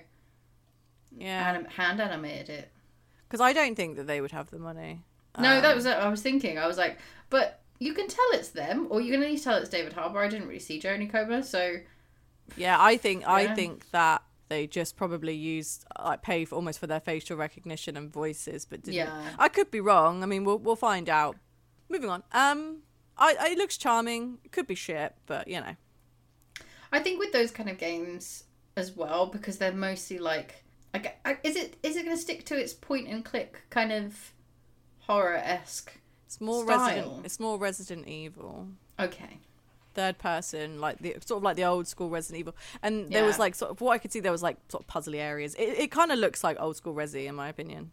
[1.17, 2.71] Yeah, anim- hand animated it.
[3.29, 5.03] because I don't think that they would have the money.
[5.39, 5.91] No, that Um, was it.
[5.97, 6.59] I was thinking.
[6.59, 6.99] I was like,
[7.31, 10.21] but you can tell it's them, or you can at least tell it's David Harbour.
[10.21, 11.77] I didn't really see Jodie Comer, so
[12.57, 16.87] Yeah, I think I think that they just probably used like pay for almost for
[16.87, 18.95] their facial recognition and voices, but didn't.
[18.97, 19.31] Yeah.
[19.39, 20.23] I could be wrong.
[20.23, 21.37] I mean, we'll we'll find out.
[21.89, 22.23] Moving on.
[22.33, 22.79] Um,
[23.19, 24.39] I, I it looks charming.
[24.45, 25.77] It could be shit, but you know.
[26.93, 28.45] I think with those kind of games
[28.77, 30.63] as well, because they're mostly like,
[30.95, 34.33] I- is it is it going to stick to its point and click kind of
[35.01, 35.93] horror esque?
[36.27, 36.79] It's more Style.
[36.89, 37.27] Resident.
[37.27, 38.69] It's more Resident Evil.
[38.99, 39.39] Okay,
[39.95, 42.57] third person, like the sort of like the old school Resident Evil.
[42.83, 44.89] And there was like sort of what I could see there was like sort of
[44.89, 45.55] puzzly areas.
[45.55, 47.91] It, it kind of looks like old school Resi in my opinion,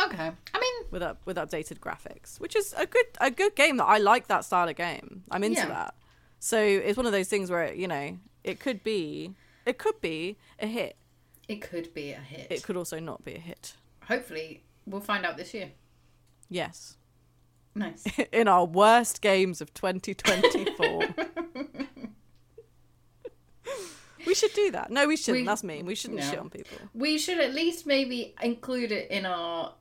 [0.00, 0.32] okay.
[0.54, 3.84] I mean, with up with updated graphics, which is a good a good game that
[3.84, 5.22] I like that style of game.
[5.30, 5.68] I'm into Yeah.
[5.68, 5.94] that.
[6.46, 9.34] So it's one of those things where you know it could be
[9.66, 10.94] it could be a hit.
[11.48, 12.46] it could be a hit.
[12.50, 13.74] It could also not be a hit.
[14.04, 15.72] Hopefully, we'll find out this year.
[16.48, 16.98] Yes.
[17.74, 18.04] Nice.
[18.32, 21.00] in our worst games of 2024.
[24.24, 24.92] we should do that.
[24.92, 25.42] No, we shouldn't.
[25.42, 25.84] We- That's mean.
[25.84, 26.30] We shouldn't no.
[26.30, 26.78] shit on people.
[26.94, 29.74] we should at least maybe include it in our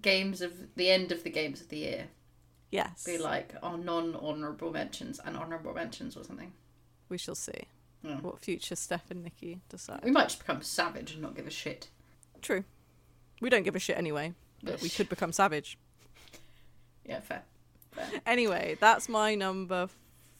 [0.00, 2.06] games of the end of the games of the year.
[2.74, 3.04] Yes.
[3.04, 6.52] Be like our non honourable mentions and honourable mentions or something.
[7.08, 7.68] We shall see
[8.02, 8.16] Yeah.
[8.16, 10.00] what future Steph and Nikki decide.
[10.02, 11.86] We might just become savage and not give a shit.
[12.42, 12.64] True.
[13.40, 15.78] We don't give a shit anyway, but we could become savage.
[17.04, 17.42] Yeah, fair.
[18.26, 19.88] Anyway, that's my number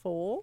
[0.03, 0.43] four.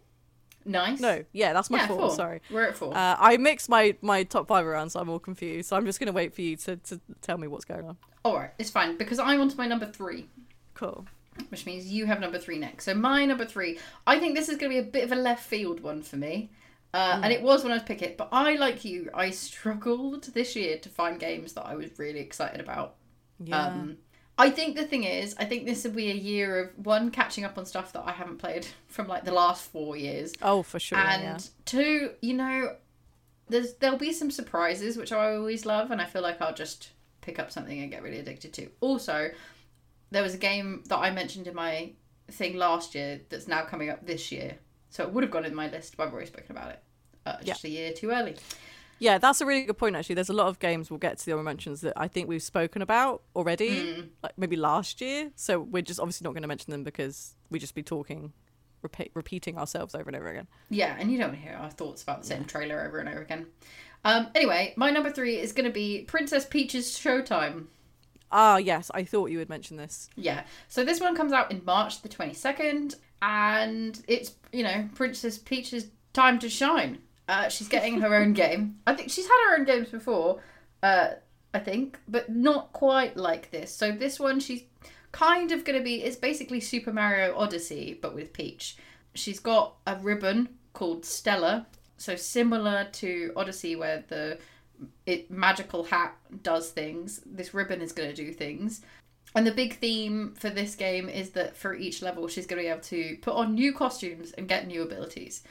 [0.64, 1.02] Nice.
[1.02, 2.16] No, yeah, that's my yeah, four, four.
[2.16, 2.42] Sorry.
[2.50, 2.96] We're at four.
[2.96, 5.68] Uh, I mixed my, my top five around, so I'm all confused.
[5.68, 7.98] So I'm just going to wait for you to, to tell me what's going on.
[8.24, 10.30] All right, it's fine because I'm my number three,
[10.74, 11.06] Cool.
[11.50, 12.86] Which means you have number three next.
[12.86, 15.16] So my number three, I think this is going to be a bit of a
[15.16, 16.52] left field one for me.
[16.94, 20.26] Uh, And it was when I was picking it, but I, like you, I struggled
[20.34, 22.96] this year to find games that I was really excited about.
[23.40, 23.66] Yeah.
[23.66, 23.98] Um,
[24.38, 27.46] I think the thing is, I think this will be a year of one catching
[27.46, 30.80] up on stuff that I haven't played from like the last four years, oh, for
[30.80, 30.98] sure.
[30.98, 31.38] and yeah.
[31.66, 32.76] two, you know,
[33.48, 36.90] there's there'll be some surprises which I always love, and I feel like I'll just
[37.22, 38.68] pick up something and get really addicted to.
[38.82, 39.32] Also,
[40.12, 41.94] there was a game that I mentioned in my
[42.30, 44.58] thing last year that's now coming up this year,
[44.90, 46.84] so it would have gone in my list, but I've already spoken about it.
[47.26, 48.36] Uh, just a year too early.
[49.00, 49.96] Yeah, that's a really good point.
[49.96, 52.28] Actually, there's a lot of games we'll get to the honorable mentions that I think
[52.28, 54.02] we've spoken about already, Hmm.
[54.22, 55.32] like maybe last year.
[55.36, 58.34] So we're just obviously not going to mention them because we just be talking,
[58.84, 60.48] repeat, repeating ourselves over and over again.
[60.70, 63.48] Yeah, and you don't hear our thoughts about the same trailer over and over again.
[64.04, 67.66] Um, anyway, my number three is going to be Princess Peach's Showtime.
[68.32, 70.10] Ah, yes, I thought you would mention this.
[70.16, 75.38] Yeah, so this one comes out in March the 22nd, and it's, you know, Princess
[75.38, 77.00] Peach's time to shine.
[77.28, 78.80] Uh, she's getting her own game.
[78.88, 80.42] I think she's had her own games before,
[80.82, 81.12] uh,
[81.54, 83.74] I think, but not quite like this.
[83.74, 84.64] So this one, she's
[85.12, 88.78] kind of going to be, it's basically Super Mario Odyssey, but with Peach.
[89.14, 91.68] She's got a ribbon called Stella,
[91.98, 94.40] so similar to Odyssey, where the
[95.06, 97.22] it magical hat does things.
[97.26, 98.82] This ribbon is going to do things.
[99.34, 102.66] And the big theme for this game is that for each level, she's going to
[102.66, 105.44] be able to put on new costumes and get new abilities.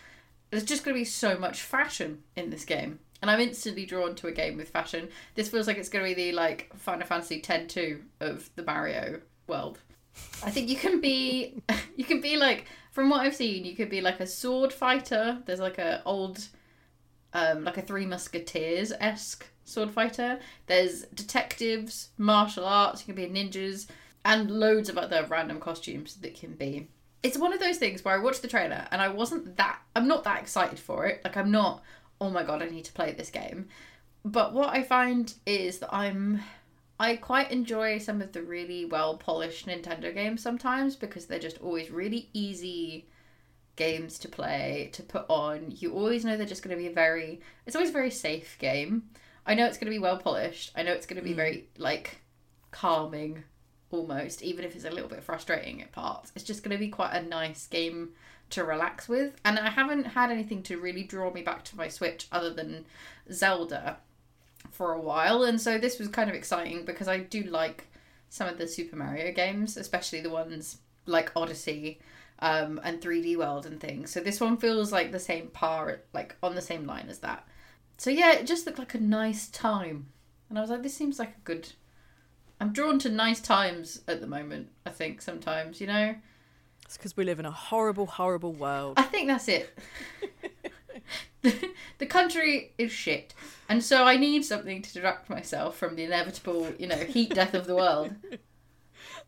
[0.50, 2.98] There's just going to be so much fashion in this game.
[3.22, 5.08] And I'm instantly drawn to a game with fashion.
[5.34, 9.20] This feels like it's going to be the like Final Fantasy X-2 of the Mario
[9.46, 9.78] world.
[10.42, 11.62] I think you can be
[11.96, 15.38] you can be like from what I've seen, you could be like a sword fighter.
[15.46, 16.48] There's like a old
[17.32, 20.40] um like a Three Musketeers esque sword fighter.
[20.66, 23.86] There's detectives, martial arts, you can be ninjas,
[24.24, 26.88] and loads of other random costumes that can be.
[27.22, 30.08] It's one of those things where I watched the trailer and I wasn't that I'm
[30.08, 31.20] not that excited for it.
[31.24, 31.82] Like I'm not,
[32.20, 33.68] oh my god, I need to play this game.
[34.24, 36.40] But what I find is that I'm
[36.98, 41.60] I quite enjoy some of the really well polished Nintendo games sometimes because they're just
[41.62, 43.06] always really easy
[43.80, 45.72] games to play, to put on.
[45.78, 48.58] You always know they're just going to be a very, it's always a very safe
[48.58, 49.04] game.
[49.46, 50.70] I know it's going to be well polished.
[50.76, 51.36] I know it's going to be mm.
[51.36, 52.18] very, like,
[52.72, 53.42] calming
[53.90, 56.30] almost, even if it's a little bit frustrating at parts.
[56.36, 58.10] It's just going to be quite a nice game
[58.50, 59.34] to relax with.
[59.46, 62.84] And I haven't had anything to really draw me back to my Switch other than
[63.32, 63.96] Zelda
[64.70, 65.42] for a while.
[65.42, 67.86] And so this was kind of exciting because I do like
[68.28, 71.98] some of the Super Mario games, especially the ones like Odyssey
[72.40, 74.10] um, and 3D World and things.
[74.10, 77.46] So this one feels like the same par, like on the same line as that.
[77.98, 80.06] So yeah, it just looked like a nice time.
[80.48, 81.72] And I was like, this seems like a good.
[82.60, 86.14] I'm drawn to nice times at the moment, I think, sometimes, you know?
[86.84, 88.98] It's because we live in a horrible, horrible world.
[88.98, 89.78] I think that's it.
[91.42, 93.32] the, the country is shit.
[93.68, 97.54] And so I need something to distract myself from the inevitable, you know, heat death
[97.54, 98.14] of the world.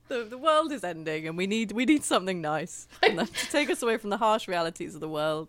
[0.09, 3.83] the, the world is ending, and we need we need something nice to take us
[3.83, 5.49] away from the harsh realities of the world.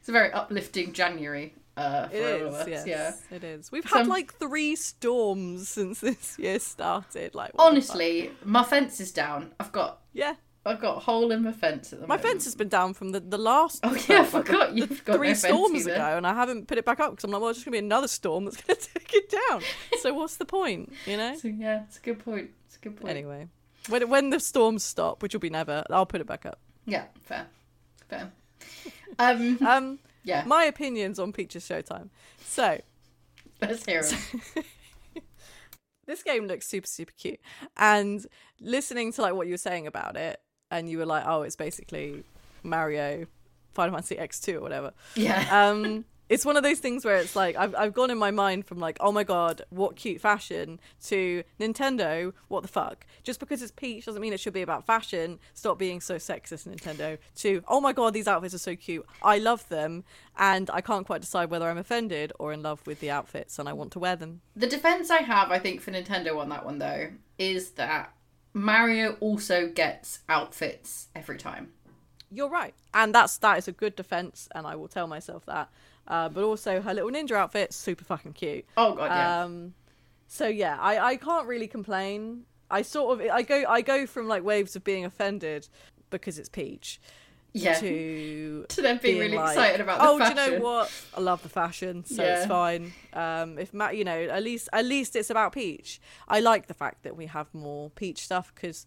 [0.00, 2.68] It's a very uplifting January uh, for It all of us.
[2.68, 3.12] yes, Yeah.
[3.36, 3.70] it is.
[3.72, 7.34] We've Some- had like three storms since this year started.
[7.34, 7.90] Like what the fuck?
[7.96, 9.52] Honestly, my fence is down.
[9.60, 10.34] I've got yeah.
[10.64, 12.30] I've got a hole in my fence at the My moment.
[12.34, 15.28] fence has been down from the, the last Oh yeah, I forgot you've got three
[15.28, 17.58] no storms ago, and I haven't put it back up because I'm like, well, it's
[17.58, 19.62] just gonna be another storm that's gonna take it down.
[20.00, 21.36] so what's the point, you know?
[21.36, 22.50] So yeah, it's a good point.
[22.66, 23.10] It's a good point.
[23.10, 23.48] Anyway,
[23.88, 26.58] when when the storms stop, which will be never, I'll put it back up.
[26.86, 27.46] Yeah, fair,
[28.08, 28.30] fair.
[29.18, 32.08] Um, Um, yeah, my opinions on Peach's Showtime.
[32.44, 32.80] So
[33.60, 34.64] let's hear it.
[36.06, 37.40] this game looks super super cute,
[37.76, 38.26] and
[38.60, 40.40] listening to like what you were saying about it,
[40.70, 42.24] and you were like, oh, it's basically
[42.62, 43.26] Mario,
[43.72, 44.92] Final Fantasy X two or whatever.
[45.14, 48.30] Yeah, um it's one of those things where it's like I've, I've gone in my
[48.30, 53.06] mind from like oh my god what cute fashion to nintendo what the fuck?
[53.22, 55.38] Just because it's peach doesn't mean it should be about fashion.
[55.52, 57.18] Stop being so sexist nintendo.
[57.36, 59.04] To oh my god these outfits are so cute.
[59.22, 60.04] I love them
[60.38, 63.68] and i can't quite decide whether i'm offended or in love with the outfits and
[63.68, 64.40] i want to wear them.
[64.56, 68.14] The defense I have, I think, for Nintendo on that one though, is that
[68.54, 71.72] Mario also gets outfits every time.
[72.30, 72.74] you're right.
[72.94, 75.68] And that's that is a good defense and i will tell myself that
[76.08, 79.42] uh, but also her little ninja outfit super fucking cute Oh god, yeah.
[79.42, 79.74] Um,
[80.26, 82.44] so yeah, I, I can't really complain.
[82.70, 85.68] I sort of I go I go from like waves of being offended
[86.10, 87.00] because it's Peach
[87.52, 87.74] yeah.
[87.74, 90.90] to To them being really like, excited about the oh, do you know what?
[91.16, 92.38] I love the fashion, so Yeah.
[92.38, 92.92] it's fine.
[93.12, 96.00] Um, if Matt, you know, at least at least it's about Peach.
[96.28, 98.86] I like the fact that we have more Peach stuff because,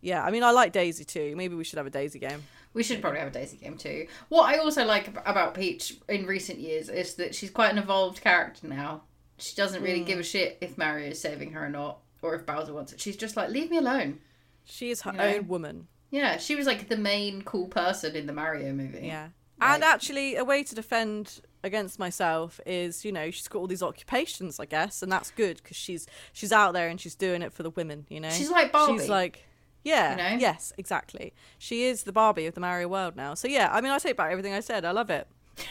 [0.00, 1.34] yeah, I mean, I like Daisy too.
[1.36, 2.44] Maybe we should have a Daisy game.
[2.78, 4.06] We should probably have a Daisy game too.
[4.28, 8.20] What I also like about Peach in recent years is that she's quite an evolved
[8.20, 9.02] character now.
[9.36, 10.04] She doesn't really Hmm.
[10.06, 13.00] give a shit if Mario is saving her or not, or if Bowser wants it.
[13.00, 14.20] She's just like, leave me alone.
[14.64, 15.24] She is her You know?
[15.24, 15.88] own woman.
[16.12, 19.06] Yeah, she was like the main cool person in the Mario movie.
[19.08, 19.30] Yeah.
[19.60, 23.66] Like- And actually, a way to defend against myself is, you know, she's got all
[23.66, 27.42] these occupations, I guess, and that's good because she's she's out there and she's doing
[27.42, 28.30] it for the women, you know.
[28.30, 29.00] She's like Barbie.
[29.00, 29.44] She's like,
[29.88, 30.40] yeah, You know?
[30.40, 31.32] yes, exactly.
[31.58, 33.34] She is the Barbie of the Mario world now.
[33.34, 34.84] So yeah, I mean, I take back everything I said.
[34.84, 35.26] I love it.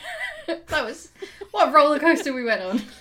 [0.48, 1.10] that was
[1.52, 2.82] what a roller coaster we went on.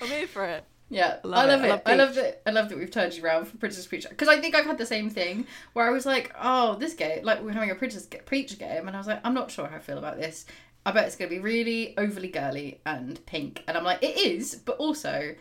[0.00, 0.64] I'm here for it.
[0.90, 1.68] Yeah, I love love, it.
[1.68, 1.82] it.
[1.84, 2.42] I love love that.
[2.46, 4.78] I love that we've turned you around for Princess Peach because I think I've had
[4.78, 8.06] the same thing where I was like, "Oh, this game, like we're having a Princess
[8.26, 10.46] Peach game," and I was like, "I'm not sure how I feel about this.
[10.86, 14.16] I bet it's going to be really overly girly and pink," and I'm like, "It
[14.16, 15.34] is," but also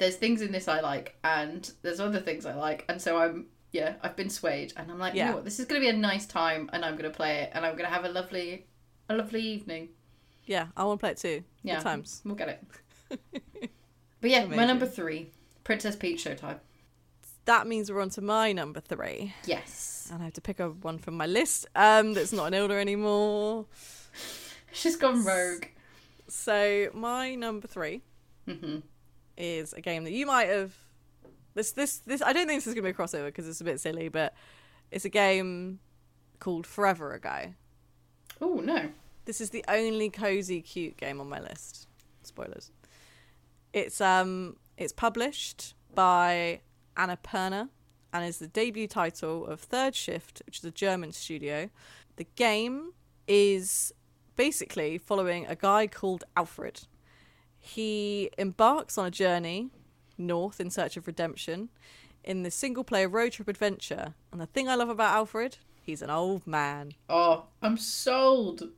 [0.00, 3.46] there's things in this I like, and there's other things I like, and so I'm
[3.72, 5.28] yeah, I've been swayed, and I'm like, you Yeah.
[5.30, 7.42] know what, this is going to be a nice time, and I'm going to play
[7.42, 8.66] it, and I'm going to have a lovely,
[9.08, 9.90] a lovely evening.
[10.44, 11.44] Yeah, I want to play it too.
[11.62, 12.20] Yeah, Good times.
[12.24, 12.64] We'll get it.
[14.20, 15.30] but yeah, my number three,
[15.62, 16.58] Princess Peach Showtime.
[17.44, 19.34] That means we're on to my number three.
[19.44, 20.08] Yes.
[20.12, 22.78] And I have to pick a one from my list um, that's not an elder
[22.78, 23.66] anymore.
[24.72, 25.66] She's gone rogue.
[26.28, 28.02] So my number 3
[28.46, 28.78] hmm
[29.40, 30.74] is a game that you might have.
[31.54, 32.22] This this this.
[32.22, 34.34] I don't think this is gonna be a crossover because it's a bit silly, but
[34.90, 35.80] it's a game
[36.38, 37.54] called Forever Ago.
[38.40, 38.90] Oh no.
[39.24, 41.88] This is the only cozy cute game on my list.
[42.22, 42.70] Spoilers.
[43.72, 46.60] It's um it's published by
[46.96, 47.68] Annapurna
[48.12, 51.70] and is the debut title of Third Shift, which is a German studio.
[52.16, 52.92] The game
[53.28, 53.92] is
[54.36, 56.86] basically following a guy called Alfred.
[57.60, 59.70] He embarks on a journey
[60.16, 61.68] north in search of redemption
[62.24, 64.14] in this single player road trip adventure.
[64.32, 66.92] And the thing I love about Alfred, he's an old man.
[67.08, 68.70] Oh, I'm sold.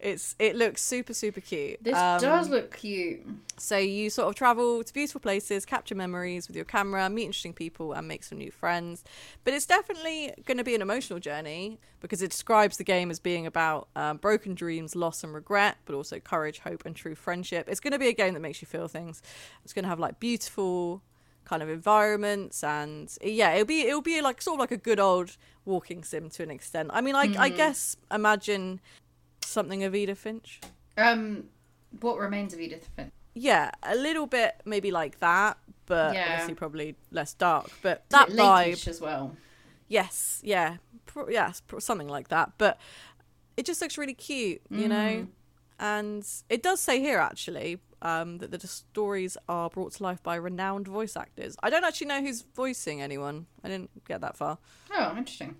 [0.00, 1.82] It's it looks super super cute.
[1.82, 3.26] This Um, does look cute.
[3.56, 7.52] So you sort of travel to beautiful places, capture memories with your camera, meet interesting
[7.52, 9.02] people, and make some new friends.
[9.42, 13.18] But it's definitely going to be an emotional journey because it describes the game as
[13.18, 17.68] being about um, broken dreams, loss, and regret, but also courage, hope, and true friendship.
[17.68, 19.20] It's going to be a game that makes you feel things.
[19.64, 21.02] It's going to have like beautiful
[21.44, 25.00] kind of environments and yeah it'll be it'll be like sort of like a good
[25.00, 25.34] old
[25.64, 28.80] walking sim to an extent i mean i, I guess imagine
[29.48, 30.60] something of edith finch
[30.96, 31.44] Um,
[32.00, 33.12] what remains of Edith Finch?
[33.34, 36.28] yeah, a little bit maybe like that, but Yeah.
[36.32, 37.70] obviously probably less dark.
[37.82, 39.36] But that vibe, as well.
[39.88, 40.76] yes, yeah,
[41.06, 42.52] pro- yes, something like that.
[42.58, 42.78] But
[43.56, 44.96] it just looks really cute, you know.
[45.26, 45.28] Mm.
[45.80, 50.34] And it does say here actually um, that the stories are brought to life by
[50.34, 51.56] renowned voice actors.
[51.62, 53.46] I don't actually know who's voicing anyone.
[53.64, 54.58] I didn't get that far.
[54.92, 55.56] Oh, interesting.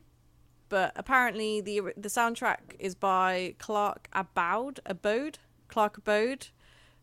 [0.69, 5.39] But apparently the the soundtrack is by Clark Aboud, Aboud,
[5.69, 6.49] Clark Aboud,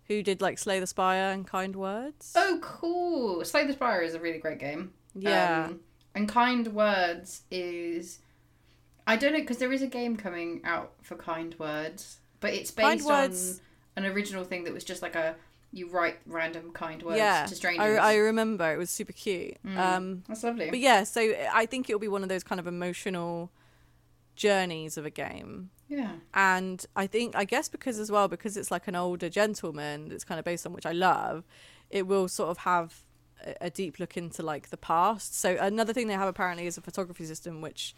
[0.07, 2.33] who did like Slay the Spire and Kind Words.
[2.35, 3.43] Oh, cool.
[3.43, 4.93] Slay the Spire is a really great game.
[5.15, 5.65] Yeah.
[5.69, 5.79] Um,
[6.13, 8.19] and Kind Words is.
[9.07, 12.71] I don't know, because there is a game coming out for Kind Words, but it's
[12.71, 13.61] Kind based Words-
[13.97, 15.35] on an original thing that was just like a.
[15.75, 17.99] You write random kind words yeah, to strangers.
[17.99, 19.57] I, I remember it was super cute.
[19.75, 20.69] Um, That's lovely.
[20.69, 23.51] but yeah, so I think it'll be one of those kind of emotional
[24.35, 25.69] journeys of a game.
[25.89, 26.13] yeah.
[26.33, 30.23] And I think, I guess, because as well, because it's like an older gentleman that's
[30.23, 31.43] kind of based on which I love,
[31.89, 33.03] it will sort of have
[33.45, 35.37] a, a deep look into like the past.
[35.37, 37.95] So another thing they have apparently is a photography system which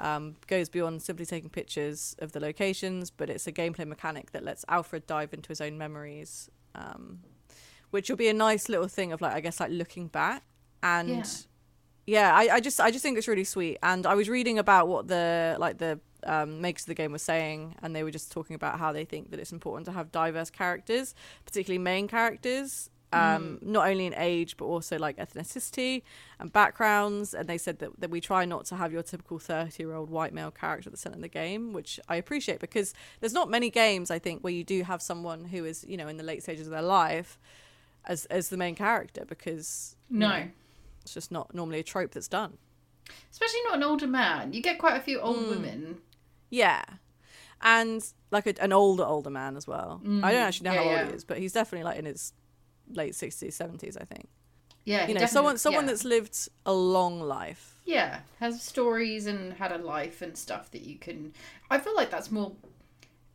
[0.00, 4.44] um, goes beyond simply taking pictures of the locations, but it's a gameplay mechanic that
[4.44, 7.20] lets Alfred dive into his own memories, um,
[7.90, 10.42] which will be a nice little thing of like I guess like looking back
[10.82, 11.08] and.
[11.08, 11.24] Yeah.
[12.06, 14.88] Yeah, I, I just I just think it's really sweet, and I was reading about
[14.88, 18.32] what the like the um, makers of the game were saying, and they were just
[18.32, 21.14] talking about how they think that it's important to have diverse characters,
[21.44, 26.02] particularly main characters, um, not only in age but also like ethnicity
[26.38, 27.34] and backgrounds.
[27.34, 30.50] And they said that, that we try not to have your typical thirty-year-old white male
[30.50, 34.10] character at the center of the game, which I appreciate because there's not many games
[34.10, 36.66] I think where you do have someone who is you know in the late stages
[36.66, 37.38] of their life
[38.04, 40.46] as as the main character because No.
[41.02, 42.58] it's just not normally a trope that's done.
[43.32, 44.52] Especially not an older man.
[44.52, 45.48] You get quite a few old Hmm.
[45.50, 45.98] women.
[46.48, 46.82] Yeah,
[47.60, 50.00] and like a, an older older man as well.
[50.22, 51.06] I don't actually know Yeah, how old yeah.
[51.08, 52.32] he is, but he's definitely like in his
[52.94, 54.28] late sixties, seventies, I think.
[54.84, 55.06] Yeah.
[55.06, 55.90] You know, someone someone yeah.
[55.90, 57.74] that's lived a long life.
[57.84, 61.32] yeah has stories and had a life and stuff that you can
[61.70, 62.52] i feel like that's more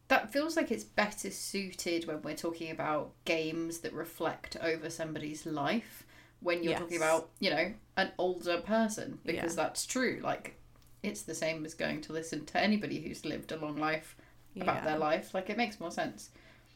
[0.07, 5.45] that feels like it's better suited when we're talking about games that reflect over somebody's
[5.45, 6.03] life
[6.41, 9.63] when you're talking about you know an older person because Yeah.
[9.63, 10.55] that's true like
[11.03, 14.15] it's the same as going to listen to anybody who's lived a long life
[14.59, 14.85] about Yeah.
[14.85, 16.29] their life like it makes more sense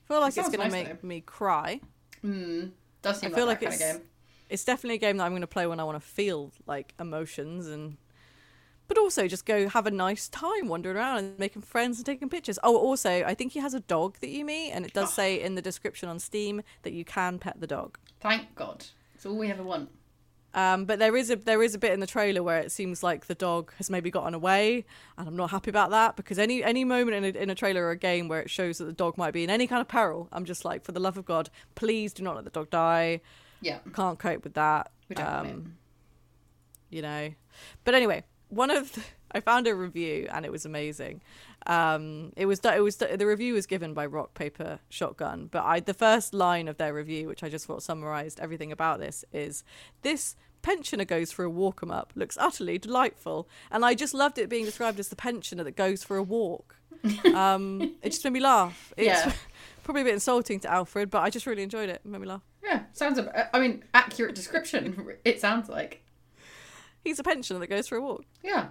[0.06, 1.82] I feel like It it's gonna nice, make me cry.
[2.24, 4.10] Mm, does seem I feel like, it's kind of game
[4.50, 7.68] it's definitely a game that I'm gonna play when I want to feel like emotions
[7.68, 7.98] and.
[8.88, 12.28] But also just go have a nice time wandering around and making friends and taking
[12.28, 12.58] pictures.
[12.64, 15.02] Oh, also, I think he has a dog that you meet, and it Oh.
[15.02, 18.00] does say in the description on Steam that you can pet the dog.
[18.20, 19.90] thank god it's all we ever want
[20.54, 23.04] Um, but there is a there is a bit in the trailer where it seems
[23.04, 24.86] like the dog has maybe gotten away,
[25.18, 27.84] and I'm not happy about that because any any moment in a, in a trailer
[27.84, 29.88] or a game where it shows that the dog might be in any kind of
[29.88, 32.70] peril, I'm just like, for the love of God, please do not let the dog
[32.72, 33.22] die.
[33.62, 34.92] yeah Can't cope with that.
[35.08, 35.28] we don't.
[35.28, 35.76] Um,
[36.90, 37.30] you know.
[37.84, 41.22] But anyway, one of the, I found a review and it was amazing.
[41.68, 45.80] Um, it was it was the review was given by Rock Paper Shotgun, but I
[45.82, 49.64] the first line of their review, which I just thought summarized everything about this, is
[50.02, 54.38] this pensioner goes for a walk 'em up looks utterly delightful, and I just loved
[54.38, 56.76] it being described as the pensioner that goes for a walk.
[57.34, 58.94] Um, it just made me laugh.
[58.98, 59.34] It's Yeah.
[59.84, 62.02] probably a bit insulting to Alfred, but I just really enjoyed it.
[62.04, 62.42] It made me laugh.
[62.64, 63.18] Yeah, sounds.
[63.20, 65.08] a- I mean, accurate description.
[65.26, 66.04] It sounds like.
[67.04, 68.68] He's a pensioner that goes for a walk, Yeah.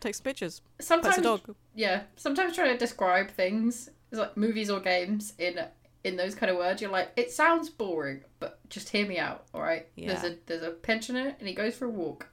[0.00, 1.18] Takes pictures, Sometimes.
[1.18, 1.54] a dog.
[1.74, 2.02] Yeah.
[2.16, 5.60] Sometimes trying to describe things, like movies or games in
[6.02, 9.44] in those kind of words, you're like, it sounds boring, but just hear me out,
[9.52, 9.86] all right?
[9.96, 10.14] Yeah.
[10.14, 12.28] There's a there's a pensioner and he goes for a walk.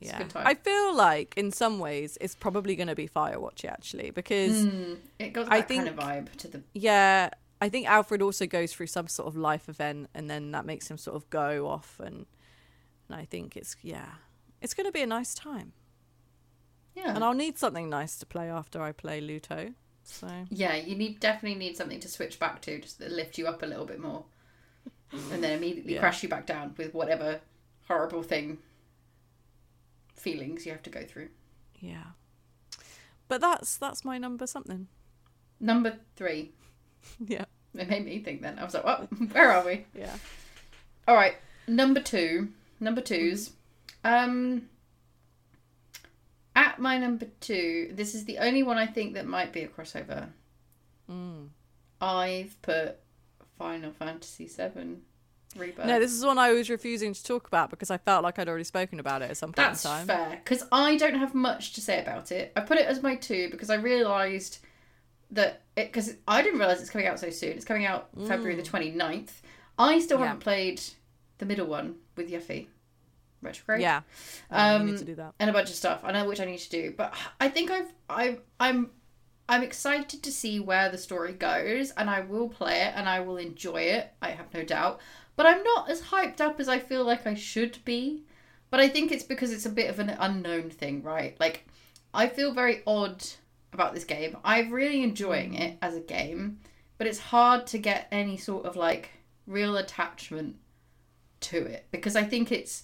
[0.00, 0.46] It's a Yeah, good time.
[0.46, 4.94] I feel like in some ways it's probably going to be Firewatch actually because hmm,
[5.18, 6.62] It got I that kind of vibe to the.
[6.72, 7.30] yeah,
[7.60, 10.88] I think Alfred also goes through some sort of life event and then that makes
[10.90, 12.26] him sort of go off and
[13.08, 14.06] and I think it's yeah,
[14.62, 15.72] it's going to be a nice time
[16.98, 17.14] Yeah.
[17.14, 19.74] and I'll need something nice to play after I play Luto.
[20.04, 23.46] So Yeah, you need definitely need something to switch back to, just to lift you
[23.46, 24.24] up a little bit more,
[25.32, 26.00] and then immediately Yeah.
[26.00, 27.40] crash you back down with whatever
[27.88, 28.58] horrible thing
[30.14, 31.28] feelings you have to go through.
[31.78, 32.04] yeah.
[33.28, 34.88] But that's that's my number something.
[35.60, 36.52] Number three.
[37.26, 37.44] Yeah.
[37.74, 38.42] It made me think.
[38.42, 39.08] Then I was like, "What?
[39.32, 40.16] Where are we?" Yeah.
[41.06, 41.34] All right,
[41.66, 42.48] number two.
[42.80, 43.52] Number twos.
[44.04, 44.68] Um,
[46.78, 49.68] at my number two, this is the only one I think that might be a
[49.68, 50.28] crossover.
[51.10, 51.48] Mm.
[52.00, 52.98] I've put
[53.58, 54.98] Final Fantasy VII
[55.56, 55.86] Rebirth.
[55.86, 58.48] No, this is one I was refusing to talk about because I felt like I'd
[58.48, 60.06] already spoken about it at some point That's in time.
[60.06, 62.52] fair because I don't have much to say about it.
[62.54, 64.58] I put it as my two because I realised
[65.32, 67.52] that it because I didn't realise it's coming out so soon.
[67.52, 69.30] It's coming out February the 29th.
[69.78, 70.20] I still Mm.
[70.20, 70.26] Yeah.
[70.26, 70.80] haven't played
[71.38, 72.68] the middle one with Yuffie.
[73.42, 73.80] Retrograde.
[73.82, 74.00] Yeah.
[74.50, 75.34] Um, need to do that.
[75.38, 76.00] and a bunch of stuff.
[76.02, 78.90] I know which I need to do, but I think I've I I'm
[79.48, 83.20] I'm excited to see where the story goes, and I will play it and I
[83.20, 84.12] will enjoy it.
[84.20, 85.00] I have no doubt,
[85.36, 88.24] but I'm not as hyped up as I feel like I should be.
[88.70, 91.38] But I think it's because it's a bit of an unknown thing, right?
[91.40, 91.66] Like
[92.12, 93.24] I feel very odd
[93.72, 94.36] about this game.
[94.44, 96.58] I'm really enjoying it as a game,
[96.98, 99.10] but it's hard to get any sort of like
[99.46, 100.56] real attachment
[101.40, 102.82] to it because I think it's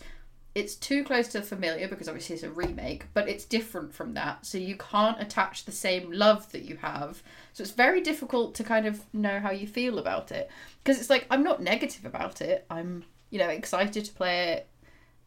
[0.54, 4.46] it's too close to familiar because obviously it's a remake, but it's different from that.
[4.46, 7.22] So you can't attach the same love that you have.
[7.52, 10.48] So it's very difficult to kind of know how you feel about it.
[10.82, 12.66] Because it's like I'm not negative about it.
[12.70, 14.68] I'm, you know, excited to play it.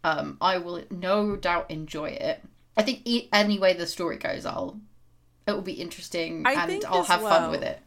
[0.03, 2.41] Um, I will no doubt enjoy it.
[2.77, 4.79] I think e- any way the story goes, I'll
[5.45, 7.79] it will be interesting I and I'll have well- fun with it.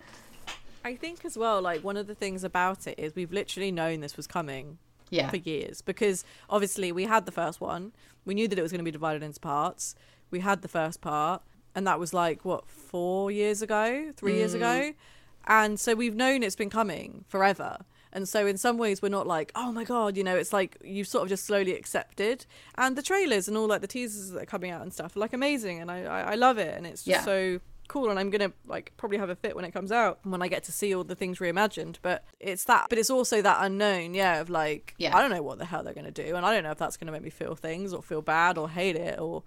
[0.83, 4.01] I think as well, like one of the things about it is we've literally known
[4.01, 4.79] this was coming
[5.11, 5.29] Yeah.
[5.31, 7.93] for years because obviously we had the first one.
[8.25, 9.95] We knew that it was going to be divided into parts.
[10.31, 11.43] We had the first part,
[11.75, 14.57] and that was like what four years ago, three years mm.
[14.57, 14.93] ago,
[15.47, 17.79] and so we've known it's been coming forever.
[18.13, 20.77] And so in some ways we're not like, oh my god, you know, it's like
[20.83, 22.45] you've sort of just slowly accepted.
[22.77, 25.21] And the trailers and all like the teasers that are coming out and stuff are
[25.21, 27.25] like amazing, and I I, I love it, and it's just Yeah.
[27.25, 27.61] so
[27.91, 30.49] cool and i'm gonna like probably have a fit when it comes out when i
[30.49, 34.15] get to see all the things reimagined but it's that but it's also that unknown
[34.15, 35.17] yeah of like Yeah.
[35.17, 36.97] i don't know what the hell they're gonna do and i don't know if that's
[36.97, 39.43] gonna make me feel things or feel bad or hate it or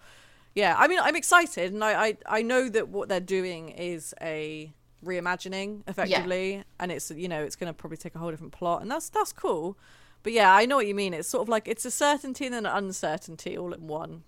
[0.55, 4.13] yeah i mean i'm excited and i i, I know that what they're doing is
[4.21, 4.73] a
[5.05, 8.89] reimagining effectively and it's you know it's gonna probably take a whole different plot and
[8.91, 9.77] that's that's cool.
[10.23, 11.13] But yeah i know what you mean.
[11.13, 14.23] It's sort of like it's a certainty and an uncertainty all in one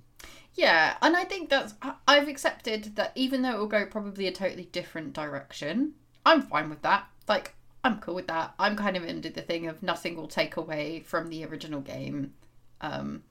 [0.56, 1.74] Yeah, and I think that's
[2.08, 5.94] I've accepted that even though it will go probably a totally different direction,
[6.26, 7.08] I'm fine with that.
[7.28, 8.54] Like I'm cool with that.
[8.58, 12.34] I'm kind of into the thing of nothing will take away from the original game.
[12.80, 13.24] Um,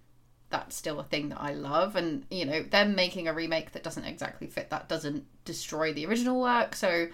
[0.50, 3.82] that's still a thing that I love, and you know them making a remake that
[3.82, 6.76] doesn't exactly fit that doesn't destroy the original work.
[6.76, 7.08] So,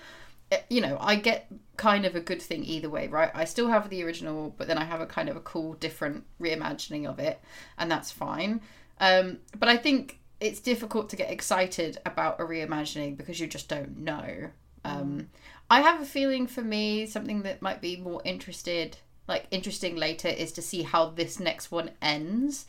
[0.50, 1.46] eh, you know, I get
[1.76, 3.30] kind of a good thing either way, right?
[3.32, 6.24] I still have the original, but then I have a kind of a cool different
[6.40, 7.40] reimagining of it,
[7.78, 8.61] and that's fine.
[9.01, 13.68] Um, but I think it's difficult to get excited about a reimagining because you just
[13.68, 14.51] don't know.
[14.84, 15.28] Um,
[15.70, 18.96] I have a feeling for me something that might be more interested,
[19.28, 22.66] like interesting later, is to see how this next one ends.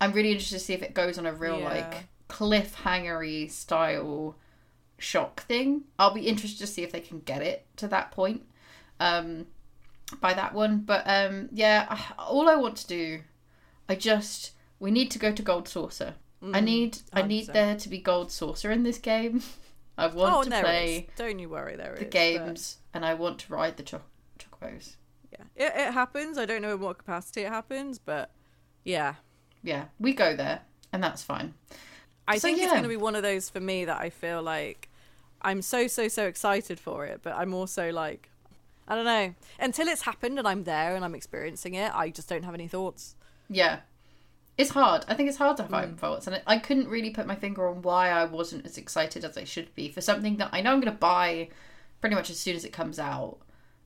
[0.00, 1.68] I'm really interested to see if it goes on a real Yeah.
[1.68, 4.36] like cliffhangery style
[4.98, 5.84] shock thing.
[5.98, 8.42] I'll be interested to see if they can get it to that point
[9.00, 9.46] um,
[10.20, 10.80] by that one.
[10.80, 13.20] But um, yeah, all I want to do,
[13.88, 16.14] I just we need to go to Gold Saucer.
[16.42, 17.52] I mm, need I need 100%.
[17.52, 19.42] there to be Gold Saucer in this game.
[19.98, 22.78] I want oh to there play is don't you worry there the is, but- games,
[22.92, 24.02] and I want to ride the cho-
[24.38, 24.96] chocobos.
[25.32, 26.36] Yeah, it, it happens.
[26.38, 28.30] I don't know in what capacity it happens, but
[28.84, 29.14] yeah,
[29.62, 30.60] Yeah, we go there,
[30.92, 31.54] and that's fine.
[32.28, 34.42] I So, think it's going to be one of those for me that I feel
[34.42, 34.88] like
[35.42, 38.30] I'm so so so excited for it, but I'm also like,
[38.88, 39.34] I don't know.
[39.60, 42.68] Until it's happened and I'm there and I'm experiencing it, I just don't have any
[42.68, 43.14] thoughts.
[43.48, 43.80] Yeah.
[44.56, 45.04] It's hard.
[45.08, 45.70] I think it's hard to Mm.
[45.70, 48.78] find faults, and I- I couldn't really put my finger on why I wasn't as
[48.78, 51.48] excited as I should be for something that I know I'm going to buy
[52.00, 53.38] pretty much as soon as it comes out,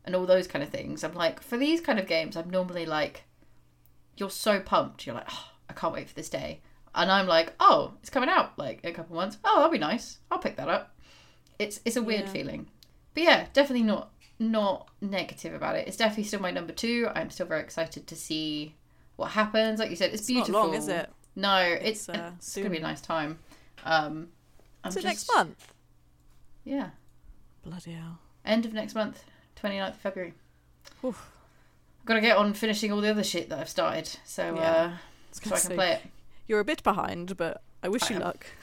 [0.05, 1.03] and all those kind of things.
[1.05, 3.25] I'm like, for these kind of games, I'm normally like,
[4.17, 5.07] you're so pumped.
[5.07, 6.61] You're like, oh, I can't wait for this day,
[6.95, 9.39] and I'm like, oh, it's coming out like in a couple months.
[9.45, 10.19] Oh, that'll be nice.
[10.31, 10.95] I'll pick that up.
[11.59, 12.33] It's it's a weird Yeah.
[12.33, 12.71] feeling,
[13.15, 14.11] but yeah, definitely not
[14.41, 15.89] not negative about it.
[15.89, 17.09] It's definitely still my number two.
[17.15, 18.75] I'm still very excited to see
[19.19, 19.79] what happens.
[19.81, 20.61] Like you said, it's, It's not beautiful.
[20.69, 21.11] long, is it?
[21.37, 23.39] No, it's It's, uh, it's gonna be a nice time.
[23.85, 24.29] Um,
[24.83, 25.73] I'm Is it just- next month?
[26.65, 26.91] Yeah,
[27.65, 28.19] Bloody hell.
[28.45, 29.25] end of next month,
[29.57, 30.35] 29th of February.
[31.05, 31.31] Oof.
[32.01, 34.61] I've got to get on finishing all the other shit that I've started, so Yeah.
[34.63, 34.97] uh,
[35.33, 36.03] so I can say, play it.
[36.47, 38.23] You're a bit behind, but I wish I you am.
[38.23, 38.47] luck.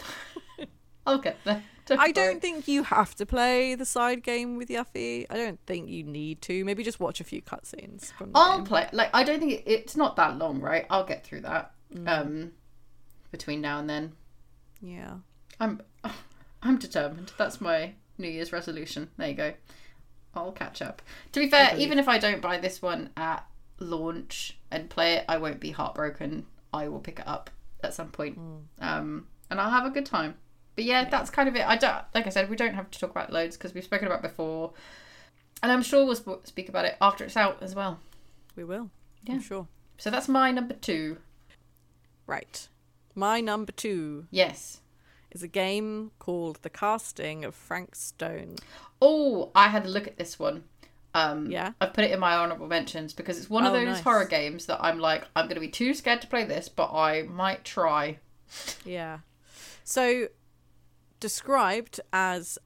[1.06, 1.64] I'll get there.
[1.92, 5.28] I don't think you have to play the side game with Yuffie.
[5.30, 6.66] I don't think you need to.
[6.66, 8.66] Maybe just watch a few cutscenes from I'll game.
[8.66, 8.90] play.
[8.92, 10.88] Like I don't think it, it's not that long, right?
[10.90, 11.74] I'll get through that.
[11.94, 12.10] Mm.
[12.10, 12.52] Um,
[13.32, 14.14] between now and then,
[14.82, 15.16] Yeah.
[15.60, 15.82] I'm
[16.64, 17.34] I'm determined.
[17.38, 19.10] That's my New Year's resolution.
[19.18, 19.54] There you go.
[20.34, 21.02] I'll catch up.
[21.34, 23.46] To be fair, even if I don't buy this one at
[23.80, 26.46] launch and play it, I won't be heartbroken.
[26.74, 27.50] I will pick it up
[27.84, 28.38] at some point,
[28.82, 30.36] um, and I'll have a good time.
[30.76, 31.66] But yeah, that's kind of it.
[31.66, 34.08] I don't, like I said, we don't have to talk about loads because we've spoken
[34.08, 34.74] about it before,
[35.64, 38.00] and I'm sure we'll sp- speak about it after it's out as well.
[38.56, 38.90] We will.
[39.24, 39.36] Yeah.
[39.36, 39.68] I'm sure.
[39.98, 41.18] So that's my number two.
[42.28, 42.68] Right.
[43.14, 44.82] My number two Yes.
[45.32, 48.58] is a game called The Casting of Frank Stone.
[49.02, 50.64] Oh, I had a look at this one.
[51.14, 51.72] Um, Yeah?
[51.80, 54.02] I've put it in my honorable mentions because it's one of Oh, those nice.
[54.04, 56.92] horror games that I'm like, I'm going to be too scared to play this, but
[56.94, 58.20] I might try.
[58.84, 59.20] Yeah.
[59.86, 60.28] So,
[61.20, 62.58] described as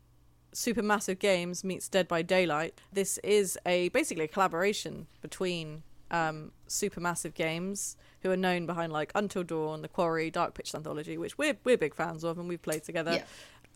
[0.53, 7.33] Supermassive Games meets Dead by Daylight, this is a basically a collaboration between um, Supermassive
[7.33, 11.57] Games, who are known behind like Until Dawn, The Quarry, Dark Pictures Anthology, which we're
[11.63, 13.13] we're big fans of and we've played together.
[13.13, 13.23] Yeah.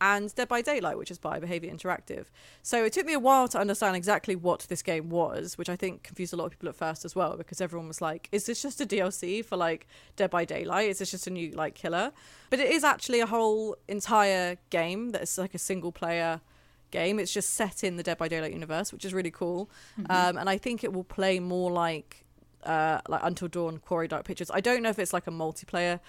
[0.06, 2.26] And Dead by Daylight, which is by Behaviour Interactive.
[2.62, 5.78] So it took me a while to understand exactly what this game was, which I
[5.78, 8.46] think confused a lot of people at first as well, because everyone was like, "Is
[8.46, 9.88] this just a DLC for like
[10.18, 10.90] Dead by Daylight?
[10.90, 12.12] Is this just a new like killer?"
[12.50, 16.42] But it is actually a whole entire game that is like a single player
[16.92, 17.18] game.
[17.18, 19.70] It's just set in the Dead by Daylight universe, which is really cool.
[20.10, 22.26] Um, and I think it will play more like
[22.66, 24.52] uh, like Until Dawn, Quarry, Dark Pictures.
[24.54, 26.00] I don't know if it's like a multiplayer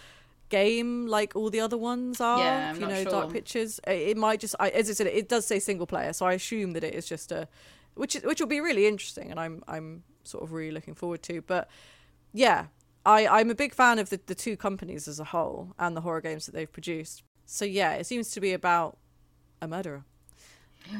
[0.48, 2.38] game like all the other ones are.
[2.38, 3.10] Yeah, you know, sure.
[3.10, 3.80] Dark Pictures.
[3.86, 6.72] It might just, I, as I said, it does say single player, so I assume
[6.72, 7.48] that it is just a,
[7.94, 11.22] which is, which will be really interesting, and I'm I'm sort of really looking forward
[11.24, 11.42] to.
[11.42, 11.68] But
[12.32, 12.66] yeah,
[13.06, 16.00] I I'm a big fan of the the two companies as a whole and the
[16.00, 17.22] horror games that they've produced.
[17.46, 18.98] So yeah, it seems to be about
[19.60, 20.04] a murderer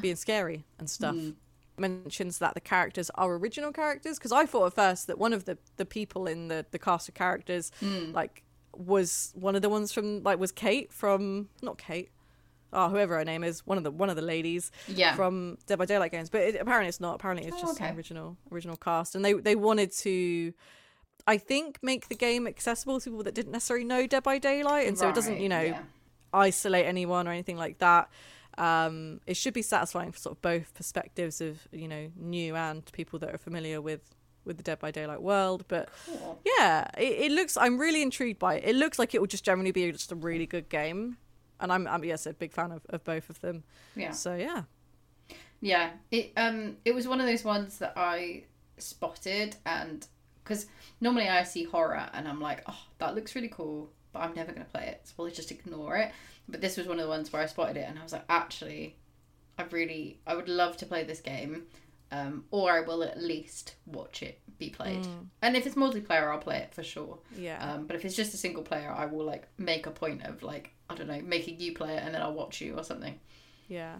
[0.00, 1.14] being scary and stuff.
[1.14, 1.34] Mm.
[1.76, 5.44] Mentions that the characters are original characters because I thought at first that one of
[5.44, 8.14] the the people in the the cast of characters mm.
[8.14, 8.43] like
[8.78, 12.10] was one of the ones from like was Kate from not Kate.
[12.76, 15.14] Oh, whoever her name is, one of the one of the ladies Yeah.
[15.14, 17.14] from Dead by Daylight games, but it, apparently it's not.
[17.16, 17.90] Apparently it's Oh, just okay.
[17.90, 20.52] an original original cast, and they they wanted to,
[21.26, 24.88] I think, make the game accessible to people that didn't necessarily know Dead by Daylight,
[24.88, 25.82] and so it doesn't, you know, yeah.
[26.32, 28.08] isolate anyone or anything like that.
[28.58, 32.84] Um, it should be satisfying for sort of both perspectives of you know new and
[32.92, 34.00] people that are familiar with
[34.44, 35.64] with the Dead by Daylight world.
[35.68, 36.40] But Cool.
[36.44, 37.56] yeah, it, it looks.
[37.56, 38.64] I'm really intrigued by it.
[38.64, 41.16] It looks like it will just generally be just a really good game,
[41.60, 43.64] and I'm, I'm yes, a big fan of, of both of them.
[43.96, 44.12] Yeah.
[44.12, 44.64] So yeah,
[45.60, 48.44] Yeah, it um it was one of those ones that I
[48.78, 50.06] spotted and
[50.42, 50.66] because
[51.00, 54.52] normally I see horror and I'm like, oh, that looks really cool, but I'm never
[54.52, 56.12] gonna play it, so I'll just ignore it.
[56.48, 58.24] But this was one of the ones where I spotted it and I was like,
[58.28, 58.96] actually,
[59.58, 61.62] I really I would love to play this game,
[62.14, 65.06] um, or I will at least watch it be played.
[65.42, 67.18] And if it's multiplayer, I'll play it for sure.
[67.36, 67.58] yeah.
[67.60, 70.42] Um, but if it's just a single player, I will like make a point of
[70.42, 73.18] like I don't know making you play it and then I'll watch you or something.
[73.68, 73.96] Yeah.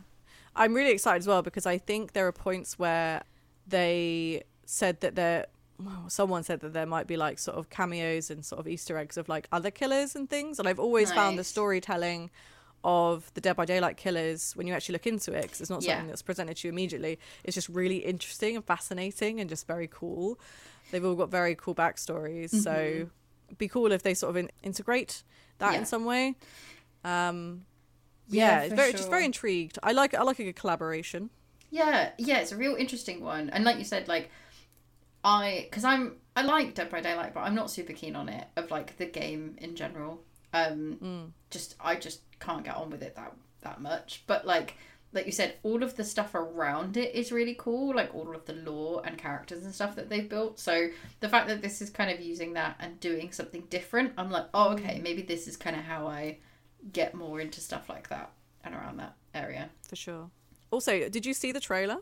[0.55, 3.25] I'm really excited as well because I think there are points where
[3.67, 5.47] they said that there
[5.83, 8.97] well, someone said that there might be like sort of cameos and sort of Easter
[8.97, 10.61] eggs of like other killers and things.
[10.61, 12.31] And I've always found the storytelling
[12.85, 15.83] of the Dead by Daylight killers when you actually look into it because it's not
[15.83, 15.95] Yeah.
[15.95, 17.19] something that's presented to you immediately.
[17.43, 20.39] It's just really interesting and fascinating and just very cool.
[20.91, 23.09] They've all got very cool backstories, so
[23.49, 25.23] it'd be cool if they sort of in- integrate
[25.59, 25.73] that Mm-hmm.
[25.75, 25.79] Yeah.
[25.81, 26.35] in some way.
[27.05, 27.65] Um,
[28.29, 29.79] Yeah, yeah, very, just very intrigued.
[29.83, 31.31] I like I like a good collaboration.
[31.71, 34.31] Yeah, yeah, it's a real interesting one, and like you said, like
[35.25, 38.47] I, because I'm, I like Dead by Daylight, but I'm not super keen on it
[38.57, 40.23] of like the game in general.
[40.55, 44.23] Um, just I just can't get on with it that that much.
[44.27, 44.77] But like,
[45.13, 48.47] like you said, all of the stuff around it is really cool, like all of
[48.47, 50.59] the lore and characters and stuff that they've built.
[50.59, 50.89] So
[51.21, 54.47] the fact that this is kind of using that and doing something different, I'm like,
[54.55, 56.39] oh, okay, maybe this is kind of how I
[56.93, 58.31] get more into stuff like that
[58.63, 59.71] and around that area.
[59.89, 60.31] for sure.
[60.71, 61.99] Also, did you see the trailer?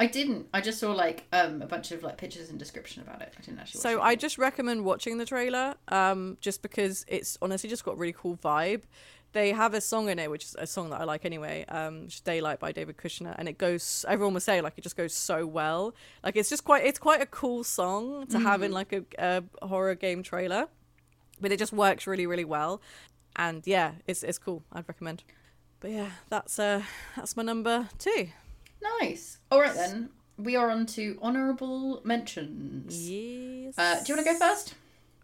[0.00, 0.46] I didn't.
[0.54, 3.34] I just saw like um a bunch of like pictures and description about it.
[3.36, 3.78] I didn't actually.
[3.78, 4.00] Watch So.
[4.00, 8.14] I just recommend watching the trailer, um, just because it's honestly just got a really
[8.16, 8.82] cool vibe.
[9.32, 12.04] They have a song in it, which is a song that I like anyway, um,
[12.04, 14.04] which is "Daylight" by David Kushner, and it goes.
[14.08, 15.94] Everyone was saying like it just goes so well.
[16.22, 16.86] Like it's just quite.
[16.86, 19.04] It's quite a cool song to have in like a,
[19.60, 20.68] a horror game trailer,
[21.40, 22.80] but it just works really, really well.
[23.36, 24.62] And yeah, it's it's cool.
[24.72, 25.24] I'd recommend.
[25.80, 26.82] But yeah, that's uh
[27.16, 28.28] that's my number two.
[29.00, 29.38] Nice.
[29.50, 30.10] All right then.
[30.36, 33.10] We are on to honourable mentions.
[33.10, 33.74] Yes.
[33.76, 34.74] Uh, do you want to go first?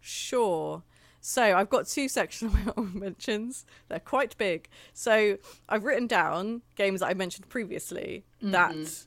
[0.01, 0.83] Sure.
[1.21, 3.65] So I've got two sections of mentions.
[3.87, 4.67] They're quite big.
[4.93, 5.37] So
[5.69, 9.05] I've written down games that I mentioned previously that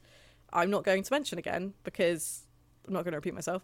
[0.53, 2.47] I'm not going to mention again because
[2.87, 3.63] I'm not going to repeat myself.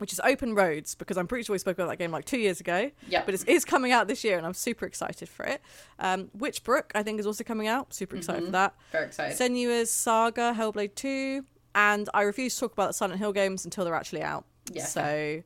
[0.00, 2.38] Which is Open Roads because I'm pretty sure we spoke about that game like two
[2.38, 2.90] years ago.
[3.08, 3.22] Yeah.
[3.24, 5.60] But it is coming out this year and I'm super excited for it.
[5.98, 7.92] Um, Witchbrook I think is also coming out.
[7.92, 8.74] Super excited for that.
[8.92, 9.36] Very excited.
[9.38, 11.44] Senua's Saga, Hellblade 2,
[11.74, 14.44] and I refuse to talk about the Silent Hill games until they're actually out.
[14.72, 14.84] Yeah.
[14.86, 15.42] So,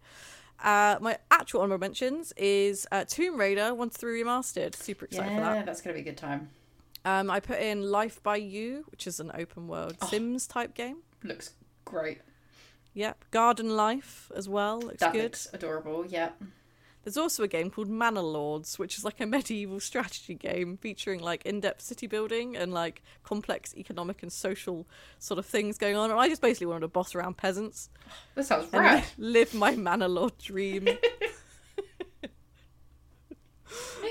[0.63, 4.75] uh, my actual honorable mentions is uh, Tomb Raider 1 to 3 Remastered.
[4.75, 5.49] Super excited for that.
[5.49, 5.67] yeah, that.
[5.67, 6.51] that's gonna be a good time.
[7.05, 10.07] Um, I put in Life by You, which is an open world Oh.
[10.07, 10.99] Sims type game.
[11.23, 11.51] Looks
[11.85, 12.21] great.
[12.95, 13.25] Yep.
[13.31, 14.81] Garden Life as well.
[14.81, 15.23] Looks That good.
[15.25, 16.07] looks adorable.
[16.07, 16.43] Yep.
[17.03, 21.21] There's also a game called Manor Lords, which is like a medieval strategy game featuring
[21.21, 24.87] like in-depth city building and like complex economic and social
[25.19, 26.11] sort of things going on.
[26.11, 27.91] And I just basically wanted to boss around peasants
[28.37, 29.05] That sounds rad.
[29.19, 30.89] live my manor lord dream.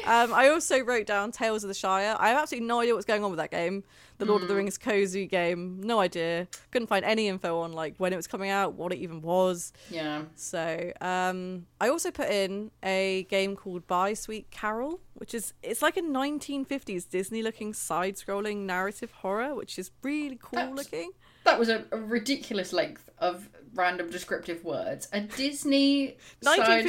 [0.06, 2.16] um, I also wrote down Tales of the Shire.
[2.20, 3.84] I have absolutely no idea what's going on with that game.
[4.20, 5.82] The Lord of the Rings cozy game.
[5.82, 6.48] No idea.
[6.72, 9.74] Couldn't find any info on like when it was coming out, what it even was.
[9.90, 10.24] Yeah.
[10.36, 15.82] So um, I also put in a game called Bye Sweet Carol, which is it's
[15.82, 21.12] like a 1950s Disney-looking side-scrolling narrative horror, which is really cool That's- looking.
[21.54, 25.08] That was a, a ridiculous length of random descriptive words.
[25.14, 26.46] A Disney 1950s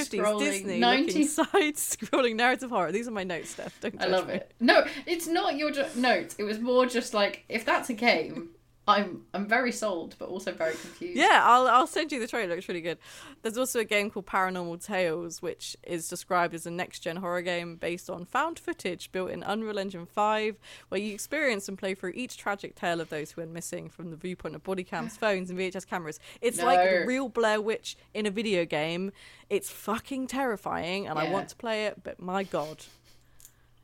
[0.07, 2.91] side-scrolling Disney 19 looking side-scrolling narrative horror.
[2.91, 3.79] These are my notes, Steph.
[3.83, 4.35] Don't I love me.
[4.37, 4.53] it.
[4.61, 6.35] No, it's not your ju- notes.
[6.39, 8.49] It was more just like if that's a game,
[8.87, 11.17] I'm I'm very sold, but also very confused.
[11.17, 12.55] Yeah, I'll I'll send you the trailer.
[12.55, 12.99] It's really good.
[13.43, 17.77] There's also a game called Paranormal Tales, which is described as a next-gen horror game
[17.77, 20.57] based on found footage built in Unreal Engine 5,
[20.91, 24.11] where you experience and play through each tragic tale of those who went missing from
[24.11, 26.21] the viewpoint of body cams, phones, and VHS cameras.
[26.43, 29.13] It's like the real Blair Witch in a video game.
[29.49, 32.85] It's fucking terrifying, and I want to play it, but my god,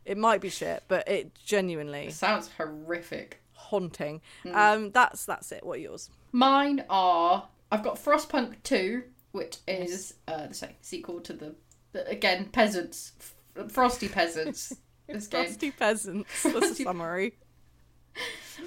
[0.04, 3.39] it might be shit, but it genuinely It sounds horrific.
[3.68, 4.20] Haunting.
[4.44, 4.54] Mm.
[4.54, 5.64] Um, that's that's it.
[5.64, 6.10] What are yours?
[6.32, 9.02] Mine are I've got Frostpunk 2,
[9.32, 11.54] which is uh, the se- sequel to the,
[11.92, 13.12] the again peasants,
[13.56, 14.74] f- frosty peasants.
[15.08, 15.44] this game.
[15.44, 16.42] Frosty Peasants.
[16.42, 17.34] That's a summary.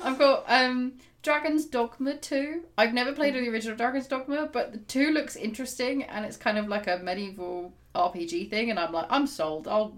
[0.03, 2.63] I've got um Dragon's Dogma 2.
[2.77, 6.57] I've never played the original Dragon's Dogma, but the 2 looks interesting and it's kind
[6.57, 9.67] of like a medieval RPG thing and I'm like I'm sold.
[9.67, 9.95] I'll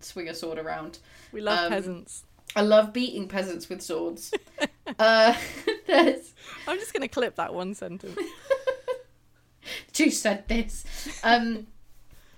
[0.00, 0.98] swing a sword around.
[1.32, 2.24] We love Um, peasants.
[2.56, 4.32] I love beating peasants with swords.
[4.98, 5.34] uh
[5.86, 6.34] there's
[6.66, 8.18] I'm just gonna clip that one sentence.
[9.96, 10.84] you said this.
[11.22, 11.66] Um,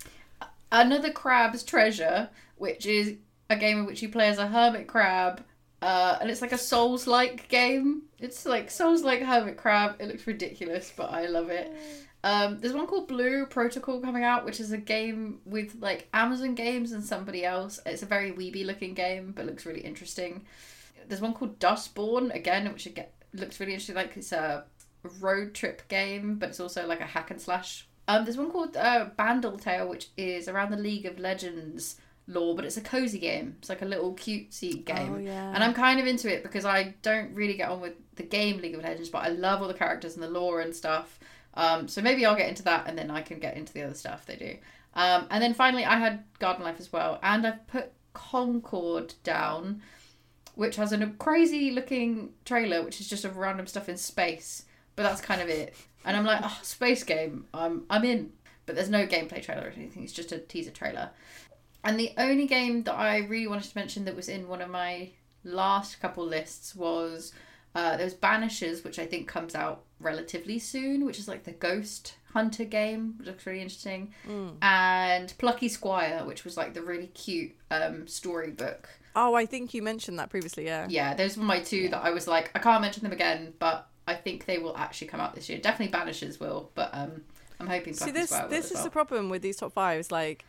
[0.73, 3.15] another crab's treasure, which is
[3.51, 5.43] a game in which you play as a hermit crab,
[5.81, 8.03] uh, and it's like a Souls-like game.
[8.19, 9.97] It's like Souls-like hermit crab.
[9.99, 11.73] It looks ridiculous, but I love it.
[12.25, 16.55] Um, there's one called Blue Protocol coming out, which is a game with like Amazon
[16.55, 17.79] Games and somebody else.
[17.87, 20.45] It's a very weeby looking game, but looks really interesting.
[21.07, 23.95] There's one called Dustborn again, which again looks really interesting.
[23.95, 24.65] Like it's a
[25.21, 27.87] road trip game, but it's also like a hack and slash.
[28.09, 31.97] Um, there's one called uh, Bandle Tale, which is around the League of Legends
[32.27, 33.57] lore, but it's a cozy game.
[33.59, 35.53] It's like a little cutesy game, Oh, yeah.
[35.55, 38.59] and I'm kind of into it because I don't really get on with the game
[38.59, 41.19] League of Legends, but I love all the characters and the lore and stuff.
[41.55, 43.95] Um, so maybe I'll get into that, and then I can get into the other
[43.95, 44.57] stuff they do.
[44.95, 49.83] Um, and then finally, I had Garden Life as well, and I've put Concord down,
[50.55, 54.65] which has a crazy looking trailer, which is just of random stuff in space.
[54.97, 55.75] But that's kind of it.
[56.05, 57.47] And I'm like, oh, space game.
[57.55, 58.33] I'm I'm in.
[58.67, 60.03] But there's no gameplay trailer or anything.
[60.03, 61.11] It's just a teaser trailer.
[61.85, 64.69] And the only game that I really wanted to mention that was in one of
[64.69, 65.11] my
[65.45, 67.33] last couple lists was
[67.75, 72.15] uh, there Banishers, which I think comes out relatively soon, which is like the Ghost
[72.33, 74.13] Hunter game, which looks really interesting,
[74.63, 78.89] and Plucky Squire, which was like the really cute um, storybook.
[79.17, 80.67] Oh, I think you mentioned that previously.
[80.67, 80.87] Yeah.
[80.89, 83.89] Yeah, those were my two that I was like, I can't mention them again, but
[84.07, 85.59] I think they will actually come out this year.
[85.59, 87.23] Definitely Banishers will, but um,
[87.59, 88.85] I'm hoping See, Plucky this Squire will this is well.
[88.85, 90.13] the problem with these top fives.
[90.13, 90.45] Like,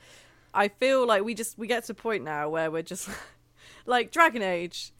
[0.54, 3.10] I feel like we just we get to a point now where we're just
[3.86, 4.92] like Dragon Age.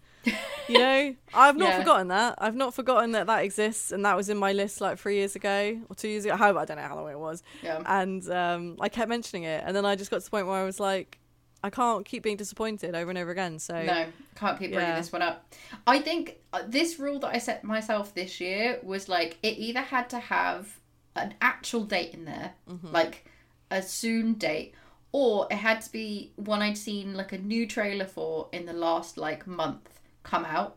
[0.68, 1.80] You know, I've not Yeah.
[1.80, 2.36] forgotten that.
[2.38, 5.36] I've not forgotten that that exists, and that was in my list like three years
[5.36, 6.36] ago or two years ago.
[6.36, 7.44] How I don't know how long it was.
[7.64, 7.82] Yeah.
[7.86, 10.58] And um, I kept mentioning it, and then I just got to the point where
[10.58, 11.18] I was like,
[11.64, 13.60] I can't keep being disappointed over and over again.
[13.60, 14.06] So No,
[14.36, 14.96] can't keep bringing Yeah.
[14.96, 15.54] this one up.
[15.88, 19.82] I think uh, this rule that I set myself this year was like it either
[19.82, 20.80] had to have
[21.16, 22.92] an actual date in there, Mm-hmm.
[22.92, 23.26] like
[23.72, 24.74] a soon date,
[25.12, 28.74] or it had to be one I'd seen like a new trailer for in the
[28.74, 29.99] last like month
[30.30, 30.76] come out.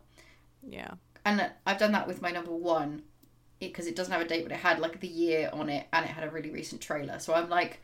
[0.66, 0.92] yeah,
[1.24, 3.02] And I've done that with my number one
[3.60, 6.04] because it, doesn't have a date, but it had like the year on it and
[6.04, 7.18] it had a really recent trailer.
[7.18, 7.80] So I'm like,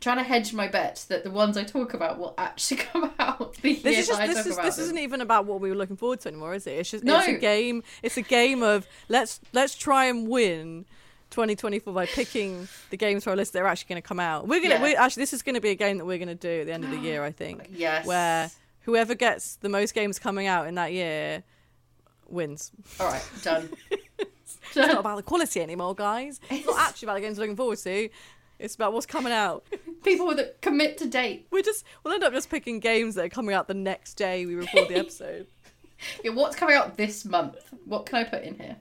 [0.00, 3.54] trying to hedge my bet that the ones I talk about will actually come out
[3.62, 4.84] the year This is just that I this talk is about this them.
[4.84, 6.72] isn't even about what we were looking forward to anymore, is it?
[6.72, 7.18] It's just No.
[7.18, 7.82] it's a game.
[8.02, 10.86] It's a game of let's let's try and win
[11.30, 14.48] 2024 by picking the games for our list that are actually going to come out.
[14.48, 14.82] We're gonna Yeah.
[14.82, 16.66] we actually this is going to be a game that we're going to do at
[16.66, 17.68] the end of the year, I think.
[17.74, 18.06] Yes.
[18.06, 18.50] Where
[18.82, 21.42] whoever gets the most games coming out in that year
[22.28, 22.70] wins.
[23.00, 23.70] All right, done.
[24.68, 26.40] It's not about the quality anymore, guys.
[26.48, 28.08] It's not actually about the games we're looking forward to.
[28.58, 29.66] It's about what's coming out.
[30.04, 31.46] People that commit to date.
[31.50, 34.46] We're just we'll end up just picking games that are coming out the next day
[34.46, 35.46] we record the episode.
[36.24, 37.56] Yeah, what's coming out this month?
[37.84, 38.76] What can I put in here?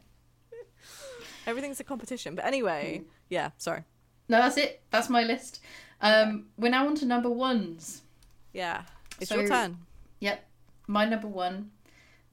[1.47, 2.36] Everything's a competition.
[2.36, 3.84] But anyway, yeah, sorry.
[4.30, 4.82] No, that's it.
[4.91, 5.62] That's my list.
[6.02, 8.04] Um, we're now on to number ones.
[8.54, 8.84] Yeah.
[9.20, 9.78] It's So- your turn.
[10.22, 10.45] Yep,
[10.88, 11.72] my number one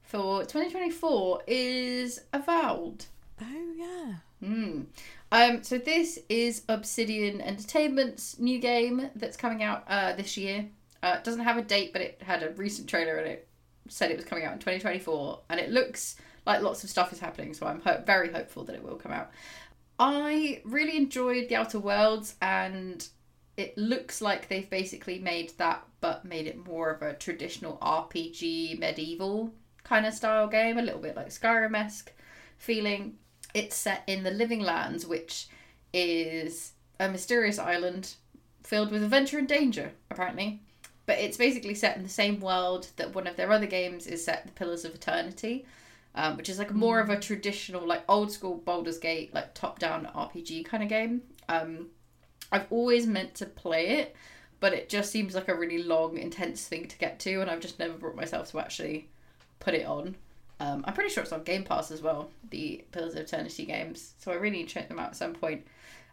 [0.03, 3.05] for 2024 is Avowed.
[3.41, 4.13] Oh yeah.
[4.47, 4.85] Mm.
[5.31, 10.69] Um, so this is Obsidian Entertainment's new game that's coming out uh, this year.
[11.01, 13.47] Uh, it doesn't have a date, but it had a recent trailer and it
[13.87, 16.15] said it was coming out in 2024, and it looks
[16.45, 17.53] like lots of stuff is happening.
[17.55, 19.31] So I'm ho- very hopeful that it will come out.
[19.97, 23.07] I really enjoyed the Outer Worlds, and
[23.59, 28.79] it looks like they've basically made that, but made it more of a traditional RPG
[28.79, 29.53] medieval
[29.83, 32.13] kind of style game, a little bit like Skyrim esque
[32.57, 33.17] feeling.
[33.53, 35.49] It's set in the Living Lands, which
[35.91, 38.15] is a mysterious island
[38.63, 40.61] filled with adventure and danger, apparently.
[41.05, 44.23] But it's basically set in the same world that one of their other games is
[44.23, 45.65] set, The Pillars of Eternity,
[46.15, 49.79] um, which is like more of a traditional, like old school Baldur's Gate, like top
[49.79, 51.23] down RPG kind of game.
[51.49, 51.87] Um,
[52.51, 54.15] I've always meant to play it,
[54.59, 57.59] but it just seems like a really long, intense thing to get to, and I've
[57.59, 59.07] just never brought myself to actually
[59.59, 60.15] put it on.
[60.59, 64.13] Um, I'm pretty sure it's on Game Pass as well, the Pillars of Eternity games,
[64.19, 65.65] so I really need to check them out at some point.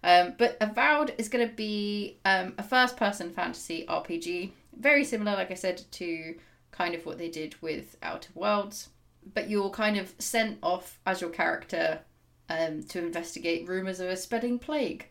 [0.04, 5.32] Um, but Avowed is going to be um, a first person fantasy RPG, very similar,
[5.32, 6.36] like I said, to
[6.70, 8.90] kind of what they did with Outer Worlds.
[9.34, 12.00] But you're kind of sent off as your character
[12.48, 15.08] um, to investigate rumours of a spreading plague.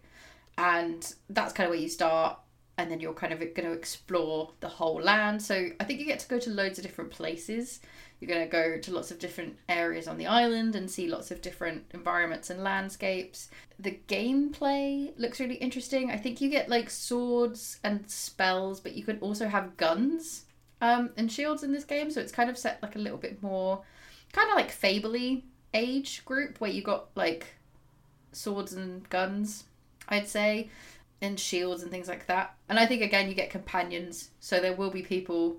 [0.58, 2.40] And that's kind of where you start,
[2.78, 5.42] and then you're kind of going to explore the whole land.
[5.42, 7.80] So I think you get to go to loads of different places.
[8.20, 11.32] You're going to go to lots of different areas on the island and see lots
[11.32, 13.50] of different environments and landscapes.
[13.80, 16.10] The gameplay looks really interesting.
[16.10, 20.46] I think you get like swords and spells, but you can also have guns
[20.82, 22.10] um, and shields in this game.
[22.10, 23.84] So it's kind of set like a little bit more,
[24.32, 25.44] kind of like Fably
[25.74, 27.48] age group where you got like
[28.32, 29.66] swords and guns,
[30.10, 30.70] I'd say,
[31.22, 32.56] and shields and things like that.
[32.70, 35.58] And I think again you get companions, so there will be people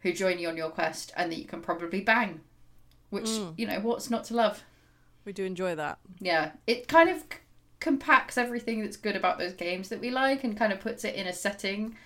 [0.00, 2.40] who join you on your quest and that you can probably bang.
[3.10, 4.62] Which, you know, what's not to love?
[5.24, 5.98] We do enjoy that.
[6.20, 7.38] Yeah, it kind of c-
[7.80, 11.14] compacts everything that's good about those games that we like and kind of puts it
[11.14, 11.96] in a setting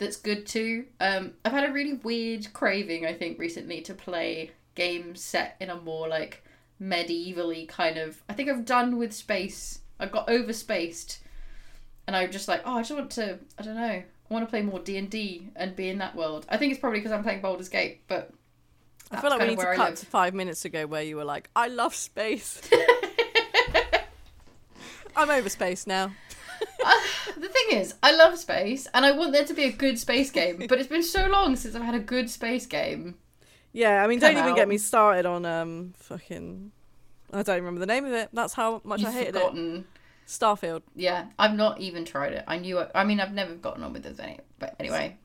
[0.00, 0.86] that's good too.
[0.98, 5.70] Um, I've had a really weird craving, I think, recently to play games set in
[5.70, 6.42] a more like
[6.80, 8.22] medievally kind of.
[8.28, 9.80] I think I've done with space.
[9.98, 11.18] I got overspaced,
[12.06, 13.38] and I'm just like, oh, I just want to.
[13.58, 13.82] I don't know.
[13.82, 16.46] I want to play more D and D and be in that world.
[16.48, 18.32] I think it's probably because I'm playing Baldur's Gate, but.
[19.12, 19.98] I feel like we kind need of to where I cut live.
[19.98, 22.60] to five minutes ago where you were like, I love space.
[25.16, 26.12] I'm over space now.
[27.36, 30.30] The thing is, I love space and I want there to be a good space
[30.30, 33.16] game, but it's been so long since I've had a good space game.
[33.72, 36.72] Yeah, I mean, don't even get me started on um fucking.
[37.32, 38.28] I don't remember the name of it.
[38.32, 39.84] That's how much You've I hated it.
[40.30, 40.82] Starfield.
[40.94, 42.44] Yeah, I've not even tried it.
[42.46, 42.90] I knew it.
[42.94, 45.16] I mean, I've never gotten on with it any, but anyway.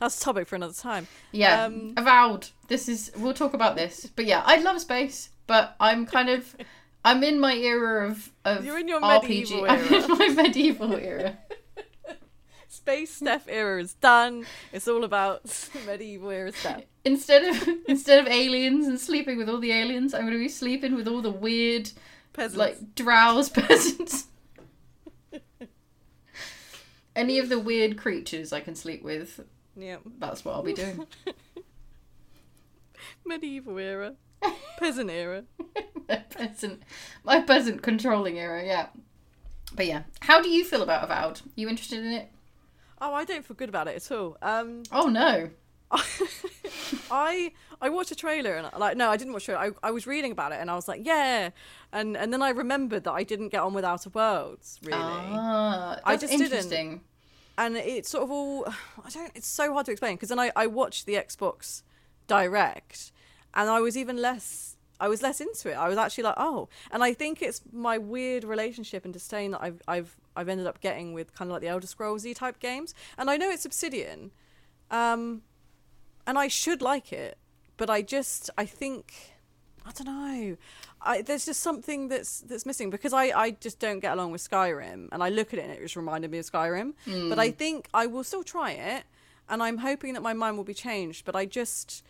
[0.00, 1.08] That's a topic for another time.
[1.32, 2.48] Yeah, Um, avowed.
[2.68, 3.10] This is.
[3.16, 6.56] We'll talk about this, but yeah, I love space, but I'm kind of.
[7.04, 9.22] I'm in my era of of You're in your RPG.
[9.28, 10.02] medieval I'm era.
[10.04, 11.38] in my medieval era.
[12.70, 14.44] Space Steph era is done.
[14.72, 15.42] It's all about
[15.86, 16.82] medieval era Steph.
[17.04, 20.48] Instead of instead of aliens and sleeping with all the aliens, I'm going to be
[20.50, 21.90] sleeping with all the weird
[22.34, 22.56] Peasants.
[22.58, 24.26] like drows peasants.
[27.18, 29.40] Any of the weird creatures I can sleep with,
[29.76, 31.04] yeah, that's what I'll be doing.
[33.24, 34.14] medieval era,
[34.78, 35.42] peasant era.
[36.30, 36.84] peasant,
[37.24, 38.86] my peasant controlling era, yeah.
[39.74, 41.40] But yeah, how do you feel about Avowed?
[41.56, 42.30] You interested in it?
[43.00, 44.36] Oh, I don't feel good about it at all.
[44.40, 45.50] Um, Oh no.
[47.10, 49.54] I I watched a trailer and like no, I didn't watch it.
[49.54, 51.50] I I was reading about it and I was like, yeah,
[51.92, 54.98] and and then I remembered that I didn't get on with Outer Worlds really.
[55.00, 56.70] Ah, I just didn't.
[57.56, 58.66] and it's sort of all
[59.04, 61.82] I don't it's so hard to explain because then I, I watched the Xbox
[62.26, 63.10] Direct
[63.54, 65.74] and I was even less I was less into it.
[65.74, 69.62] I was actually like, oh, and I think it's my weird relationship and disdain that
[69.62, 72.94] I've I've I've ended up getting with kind of like the Elder Scrollsy type games.
[73.16, 74.32] And I know it's Obsidian,
[74.90, 75.42] um,
[76.28, 77.38] and I should like it,
[77.78, 79.14] but I just I think
[79.84, 80.56] I don't know.
[81.00, 84.48] I, there's just something that's that's missing because I, I just don't get along with
[84.48, 86.92] Skyrim, and I look at it and it just reminded me of Skyrim.
[87.06, 87.30] Hmm.
[87.30, 89.04] But I think I will still try it,
[89.48, 91.24] and I'm hoping that my mind will be changed.
[91.24, 92.04] But I just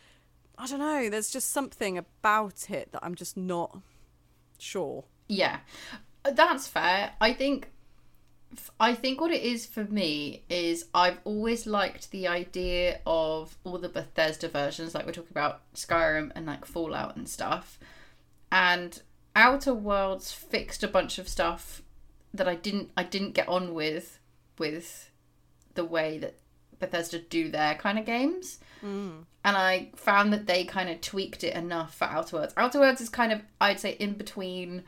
[0.58, 1.08] I don't know.
[1.08, 3.78] There's just something about it that I'm just not
[4.58, 5.04] sure.
[5.28, 5.58] Yeah,
[6.24, 7.12] that's fair.
[7.20, 7.70] I think,
[8.80, 13.78] I think what it is for me is I've always liked the idea of all
[13.78, 17.78] the Bethesda versions, like we're talking about Skyrim and like Fallout and stuff,
[18.50, 19.02] and
[19.36, 21.82] Outer Worlds fixed a bunch of stuff
[22.32, 24.18] that I didn't I didn't get on with
[24.58, 25.10] with
[25.74, 26.34] the way that
[26.78, 28.58] Bethesda do their kind of games.
[28.82, 29.24] Mm.
[29.44, 32.54] And I found that they kind of tweaked it enough for Outer Worlds.
[32.56, 34.84] Outer Worlds is kind of, I'd say, in between,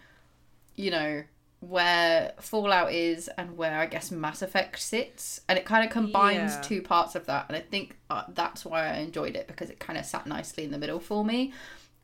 [0.76, 1.22] you know,
[1.60, 5.42] where Fallout is and where I guess Mass Effect sits.
[5.48, 6.60] And it kind of combines Yeah.
[6.62, 7.46] two parts of that.
[7.48, 10.64] And I think uh, that's why I enjoyed it because it kind of sat nicely
[10.64, 11.52] in the middle for me.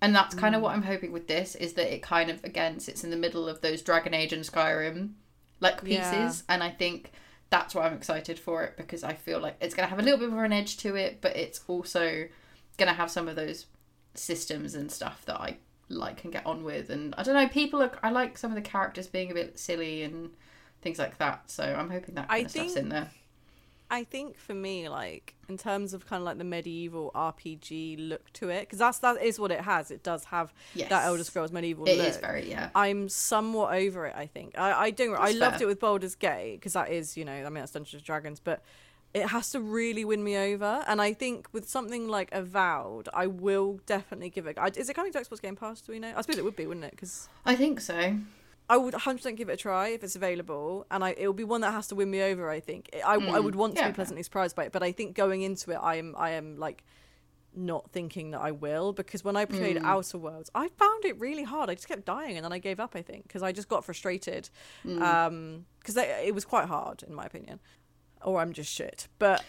[0.03, 2.81] And that's kind of what I'm hoping with this is that it kind of, again,
[2.81, 5.13] sits in the middle of those Dragon Age and Skyrim
[5.61, 6.45] like pieces.
[6.47, 6.55] Yeah.
[6.55, 7.13] And I think
[7.49, 10.03] that's why I'm excited for it because I feel like it's going to have a
[10.03, 12.27] little bit more an edge to it, but it's also
[12.77, 13.65] going to have some of those
[14.13, 15.57] systems and stuff that I
[15.89, 16.91] like can get on with.
[16.91, 19.59] And I don't know, people are, I like some of the characters being a bit
[19.59, 20.30] silly and
[20.82, 21.51] things like that.
[21.51, 23.11] So I'm hoping that kind I of stuff's in there.
[23.89, 28.32] I think for me, like in terms of kind of like the medieval RPG look
[28.32, 29.93] to it, because that's that is what it has.
[29.93, 30.89] It does have Yes.
[30.91, 32.09] that Elder Scrolls medieval It look.
[32.09, 32.70] is very, yeah.
[32.74, 34.14] I'm somewhat over it.
[34.16, 35.14] I think I I don't.
[35.16, 35.62] I loved fair.
[35.62, 38.41] it with Baldur's Gate because that is you know I mean that's Dungeons and Dragons,
[38.41, 38.61] but
[39.17, 40.85] it has to really win me over.
[40.87, 44.59] And I think with something like Avowed, I will definitely give it.
[44.77, 45.81] Is it coming to Xbox Game Pass?
[45.81, 46.12] Do we know?
[46.14, 46.91] I suppose it would be, wouldn't it?
[46.91, 48.19] Because I think so.
[48.69, 51.45] I would 100% give it a try if it's available, and I it will be
[51.45, 52.51] one that has to win me over.
[52.51, 53.89] I think I, I would mm, want to yeah.
[53.89, 56.59] be pleasantly surprised by it, but I think going into it, I am I am
[56.59, 56.85] like
[57.55, 59.85] not thinking that I will because when I played mm.
[59.85, 61.71] Outer Worlds, I found it really hard.
[61.71, 62.97] I just kept dying, and then I gave up.
[62.97, 64.51] I think because I just got frustrated,
[64.85, 65.01] mm.
[65.01, 67.61] um, because it was quite hard in my opinion,
[68.25, 69.09] or I'm just shit.
[69.19, 69.45] But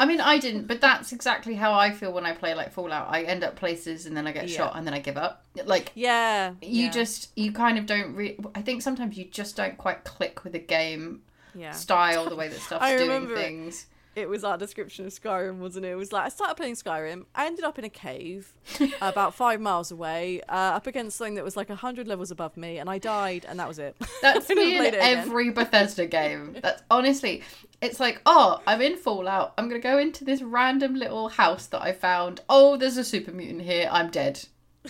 [0.00, 3.08] I mean, I didn't, but that's exactly how I feel when I play like Fallout.
[3.10, 4.56] I end up places and then I get Yeah.
[4.56, 5.44] shot and then I give up.
[5.64, 9.56] Like, yeah, you yeah, just, you kind of don't re- I think sometimes you just
[9.56, 11.22] don't quite click with the game
[11.54, 11.72] yeah.
[11.72, 13.84] style, the way that stuff's I doing remember it.
[14.20, 15.90] It was our description of Skyrim, wasn't it?
[15.90, 17.26] It was like I started playing Skyrim.
[17.34, 18.52] I ended up in a cave
[19.00, 22.78] about five miles away, uh, up against something that was like hundred levels above me,
[22.78, 23.96] and I died, and that was it.
[24.22, 26.56] That's me in every Bethesda game.
[26.62, 27.42] That's honestly,
[27.80, 29.54] it's like, oh, I'm in Fallout.
[29.56, 32.40] I'm gonna go into this random little house that I found.
[32.48, 33.88] Oh, there's a super mutant here.
[33.90, 34.44] I'm dead.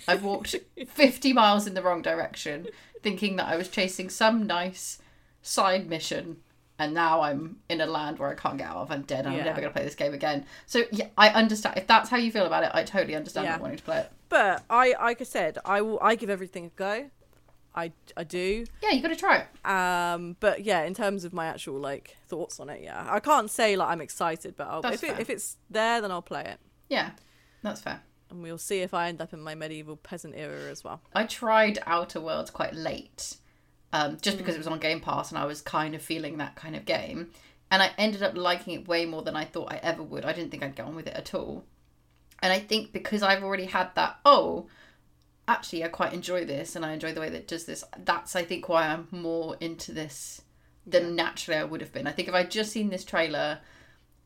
[0.06, 0.54] I've walked
[0.88, 2.68] 50 miles in the wrong direction,
[3.02, 4.98] thinking that I was chasing some nice
[5.42, 6.38] side mission,
[6.78, 8.90] and now I'm in a land where I can't get out of.
[8.90, 9.26] I'm dead.
[9.26, 10.46] And I'm never gonna play this game again.
[10.66, 11.76] So yeah, I understand.
[11.78, 13.52] If that's how you feel about it, I totally understand Yeah.
[13.52, 14.12] not wanting to play it.
[14.28, 15.98] But I, like I said, I will.
[16.02, 17.10] I give everything a go.
[17.74, 18.64] I, I do.
[18.82, 19.70] Yeah, you got to try it.
[19.70, 23.48] Um, but yeah, in terms of my actual like thoughts on it, yeah, I can't
[23.50, 26.58] say like I'm excited, but I'll, if it, if it's there, then I'll play it,
[26.88, 27.10] Yeah,
[27.62, 28.00] that's fair.
[28.30, 31.02] and we'll see if I end up in my medieval peasant era as well.
[31.14, 33.36] I tried Outer Worlds quite late,
[33.92, 36.56] um, just because it was on Game Pass and I was kind of feeling that
[36.56, 37.30] kind of game.
[37.70, 40.24] And I ended up liking it way more than I thought I ever would.
[40.24, 41.64] I didn't think I'd get on with it at all.
[42.40, 44.68] And I think because I've already had that, oh,
[45.46, 48.36] actually, I quite enjoy this and I enjoy the way that it does this, that's,
[48.36, 50.42] I think, why I'm more into this
[50.86, 52.06] than naturally I would have been.
[52.06, 53.58] I think if I'd just seen this trailer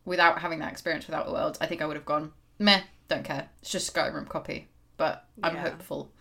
[0.04, 3.24] without having that experience without the world, I think I would have gone, meh, don't
[3.24, 3.48] care.
[3.60, 4.68] It's just Skyrim copy.
[4.96, 5.62] But I'm Yeah.
[5.70, 6.12] hopeful.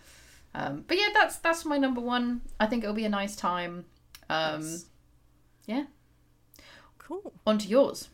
[0.54, 2.42] Um, but yeah, that's that's my number one.
[2.60, 3.86] I think it'll be a nice time.
[4.30, 4.86] Um, Yes.
[5.68, 5.84] Yeah.
[6.98, 7.34] Cool.
[7.46, 8.10] On to yours.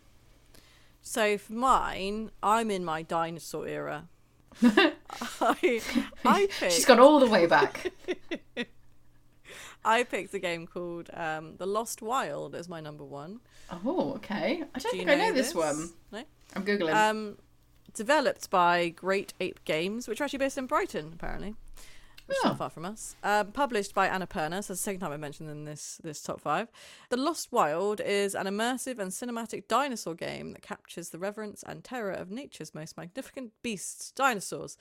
[1.02, 4.08] So for mine, I'm in my dinosaur era.
[4.64, 5.82] I,
[6.26, 7.92] I picked, She's gone all the way back.
[9.86, 13.40] I picked a game called um, The Lost Wild as my number one.
[13.86, 14.64] oh, okay.
[14.76, 15.92] I don't Do think I know this, one.
[16.12, 16.24] No.
[16.56, 16.94] I'm googling.
[16.94, 17.38] Um,
[17.94, 21.56] developed by Great Ape Games, which are actually based in Brighton, apparently,
[22.28, 23.15] which is not far from us.
[23.23, 26.41] Um, published by Annapurna, so it's the second time I mentioned in this this top
[26.41, 26.67] five.
[27.09, 31.84] The Lost Wild is an immersive and cinematic dinosaur game that captures the reverence and
[31.84, 34.78] terror of nature's most magnificent beasts, dinosaurs.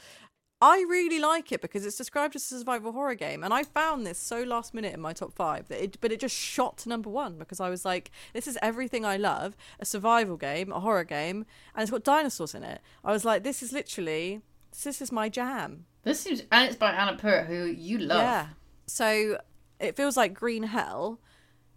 [0.61, 4.07] I really like it because it's described as a survival horror game, and I found
[4.07, 6.89] this so last minute in my top five that it, but it just shot to
[6.89, 10.81] number one because I was like, this is everything I love: a survival game, a
[10.81, 11.45] horror game,
[11.75, 12.81] and it's got dinosaurs in it.
[13.05, 14.41] I was like, this is literally,
[14.83, 15.85] this is my jam.
[16.07, 18.21] This seems, and it's by Annapurna, who you love.
[18.21, 18.47] Yeah.
[18.87, 19.39] So
[19.81, 21.19] it feels like Green Hell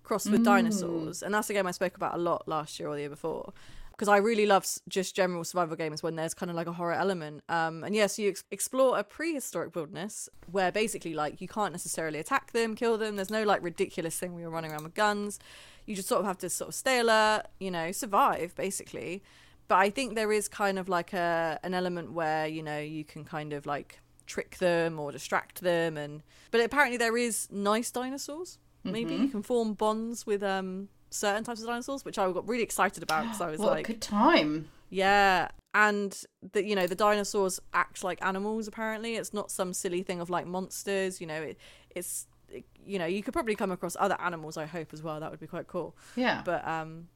[0.04, 2.94] crossed with dinosaurs, and that's a game I spoke about a lot last year or
[2.94, 3.54] the year before.
[3.90, 6.94] Because I really love just general survival games when there's kind of like a horror
[6.94, 7.44] element.
[7.50, 12.20] Um, and yes, you ex- explore a prehistoric wilderness where basically like you can't necessarily
[12.20, 13.16] attack them, kill them.
[13.16, 15.40] There's no like ridiculous thing where you're running around with guns.
[15.88, 19.24] You just sort of have to sort of stay alert, you know, survive basically.
[19.68, 23.04] But I think there is kind of like a an element where you know you
[23.04, 24.00] can kind of like
[24.30, 28.58] trick them or distract them, and but apparently there is nice dinosaurs.
[28.86, 32.64] Maybe you can form bonds with um certain types of dinosaurs, which I got really
[32.64, 34.70] excited about because I was what like, a good time.
[34.90, 36.12] yeah, and
[36.54, 38.68] the you know the dinosaurs act like animals.
[38.68, 41.20] Apparently, it's not some silly thing of like monsters.
[41.20, 41.58] You know, it
[41.90, 44.56] it's it- you know you could probably come across other animals.
[44.58, 45.20] I hope as well.
[45.20, 45.96] That would be quite cool.
[46.16, 46.42] Yeah.
[46.46, 47.10] But um,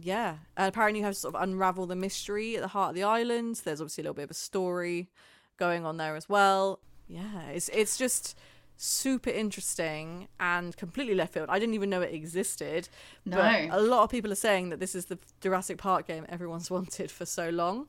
[0.00, 2.94] yeah, and apparently you have to sort of unravel the mystery at the heart of
[2.96, 3.60] the island.
[3.64, 5.10] There's obviously a little bit of a story
[5.56, 6.80] going on there as well.
[7.08, 8.36] Yeah, it's it's just
[8.76, 11.46] super interesting and completely left field.
[11.48, 12.88] I didn't even know it existed.
[13.24, 13.36] No.
[13.36, 16.70] But a lot of people are saying that this is the Jurassic Park game everyone's
[16.76, 17.88] wanted for so long.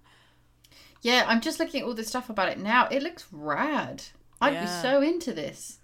[1.02, 2.88] yeah, I'm just looking at all this stuff about it now.
[2.90, 4.04] It looks rad.
[4.42, 5.80] I'd be so into this.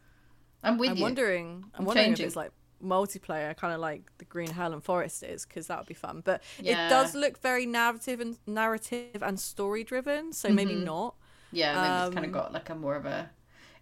[0.64, 1.04] I'm with I'm you.
[1.04, 1.64] wondering.
[1.74, 2.24] I'm I'm wondering changing.
[2.26, 2.52] if it's like
[2.84, 6.22] multiplayer, kind of like the Green Hell and Forest is, because that would be fun.
[6.26, 6.88] But Yeah.
[6.88, 10.84] it does look very narrative and narrative and story driven, so maybe Mm-hmm.
[10.84, 11.16] not.
[11.52, 13.30] Yeah, maybe it's kind Um, of got like a more of a.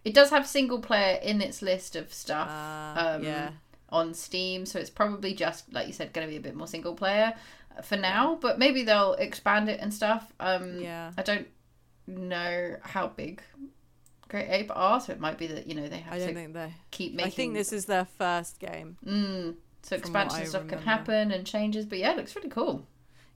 [0.04, 3.50] It does have single player in its list of stuff Ah, um, yeah.
[3.90, 6.66] on Steam, so it's probably just like you said, going to be a bit more
[6.66, 7.34] single player
[7.76, 8.38] uh, for now.
[8.40, 10.32] But maybe they'll expand it and stuff.
[10.40, 11.12] Um, Yeah.
[11.18, 11.48] I don't
[12.06, 13.42] know how big
[14.28, 16.34] Great Ape are, so it might be that you know they have I to don't
[16.34, 16.74] think they.
[16.90, 17.32] keep making.
[17.32, 18.96] I think this is their first game.
[19.04, 22.86] Mm, so expansion stuff can happen and changes, but yeah, it looks really cool.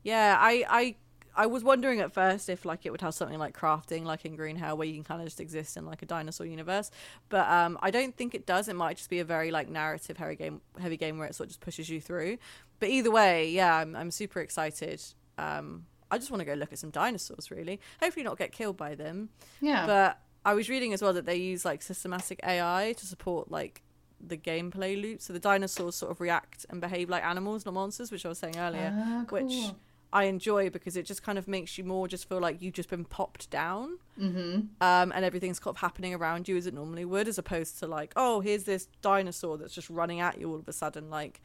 [0.02, 0.96] Yeah, I, I,
[1.34, 4.36] I was wondering at first if like it would have something like crafting, like in
[4.36, 6.90] Green Hell, where you can kind of just exist in like a dinosaur universe.
[7.28, 8.68] But um, I don't think it does.
[8.68, 11.46] It might just be a very like narrative heavy game, heavy game where it sort
[11.46, 12.38] of just pushes you through.
[12.80, 15.02] But either way, yeah, I'm, I'm super excited.
[15.38, 17.80] Um, I just want to go look at some dinosaurs, really.
[18.02, 19.30] Hopefully, not get killed by them.
[19.60, 23.50] Yeah, But I was reading as well that they use like systematic AI to support
[23.50, 23.80] like
[24.20, 25.22] the gameplay loop.
[25.22, 28.38] So the dinosaurs sort of react and behave like animals, not monsters, which I was
[28.38, 29.76] saying earlier, Ah, which cool.
[30.12, 32.90] I enjoy because it just kind of makes you more just feel like you've just
[32.90, 33.98] been popped down.
[34.20, 34.60] Mm-hmm.
[34.80, 37.86] Um, and everything's kind of happening around you as it normally would, as opposed to
[37.86, 41.08] like, oh, here's this dinosaur that's just running at you all of a sudden.
[41.08, 41.40] Like,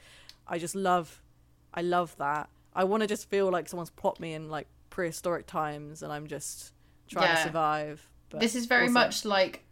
[0.48, 1.22] I just love,
[1.74, 2.50] I love that.
[2.76, 6.28] I want to just feel like someone's plopped me in like prehistoric times and I'm
[6.28, 6.74] just
[7.08, 8.08] trying to survive.
[8.30, 9.64] But this is very also- much like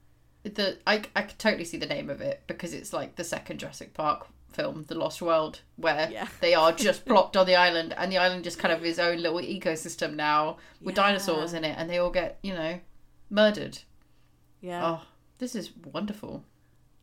[0.44, 3.60] the I I could totally see the name of it because it's like the second
[3.60, 6.28] Jurassic Park film, The Lost World, where Yeah.
[6.42, 9.18] they are just plopped on the island and the island just kind of his own
[9.22, 11.04] little ecosystem now with Yeah.
[11.04, 12.80] dinosaurs in it and they all get, you know,
[13.30, 13.80] murdered.
[14.62, 14.82] yeah.
[14.86, 15.02] Oh,
[15.38, 16.44] this is wonderful.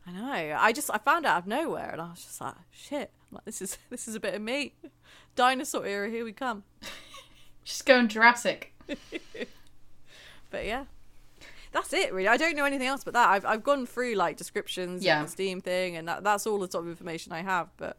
[0.07, 0.57] I know.
[0.59, 3.11] I just I found out out of nowhere, and I was just like, shit.
[3.31, 4.75] I'm like this is this is a bit of me.
[5.37, 6.65] Dinosaur era, here we come.
[7.65, 8.75] Just going Jurassic.
[10.51, 10.85] But yeah,
[11.73, 12.29] that's it really.
[12.29, 13.29] I don't know anything else but that.
[13.29, 15.19] I've I've gone through like descriptions Yeah.
[15.19, 17.69] and the Steam thing, and that, that's all the sort of information I have.
[17.77, 17.97] But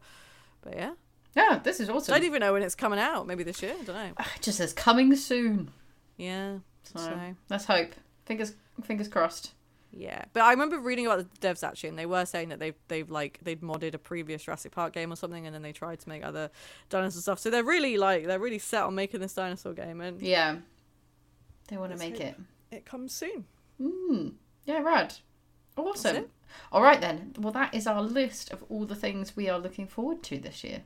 [0.62, 0.92] but yeah,
[1.36, 2.14] Yeah, this is awesome.
[2.14, 3.26] I don't even know when it's coming out.
[3.26, 3.74] Maybe this year.
[3.80, 4.12] I don't know.
[4.36, 5.70] It just says coming soon.
[6.16, 6.58] Yeah.
[6.84, 7.92] So, So let's hope.
[8.26, 9.52] Fingers fingers crossed.
[9.92, 12.74] yeah, but I remember reading about the devs actually, and they were saying that they've
[12.88, 16.00] they've like they'd modded a previous Jurassic Park game or something, and then they tried
[16.00, 16.50] to make other
[16.88, 17.38] dinosaur stuff.
[17.38, 20.56] So they're really like they're really set on making this dinosaur game, and Yeah.
[21.68, 22.36] They want to make it.
[22.70, 23.44] it comes soon.
[23.80, 24.34] Mm.
[24.64, 25.14] Yeah, rad.
[25.76, 26.26] Awesome.
[26.70, 27.34] All right then.
[27.38, 30.62] Well, that is our list of all the things we are looking forward to this
[30.62, 30.82] year.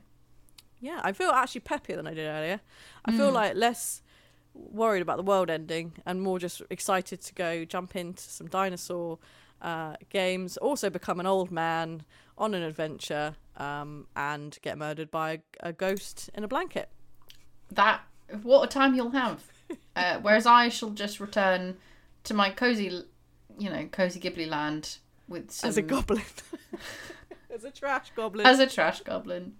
[0.79, 2.61] Yeah, I feel actually peppier than I did earlier.
[3.05, 4.01] I feel like less
[4.53, 9.19] worried about the world ending and more just excited to go jump into some dinosaur
[9.61, 10.57] uh, games.
[10.57, 12.03] Also, become an old man
[12.37, 16.89] on an adventure um, and get murdered by a, a ghost in a blanket.
[17.71, 18.01] That
[18.41, 19.43] what a time you'll have.
[19.95, 21.77] Uh, whereas I shall just return
[22.25, 23.03] to my cozy,
[23.57, 24.97] you know, cozy Ghibli land
[25.27, 26.21] with some As a goblin.
[27.53, 28.45] as a trash goblin.
[28.45, 29.53] as a trash goblin.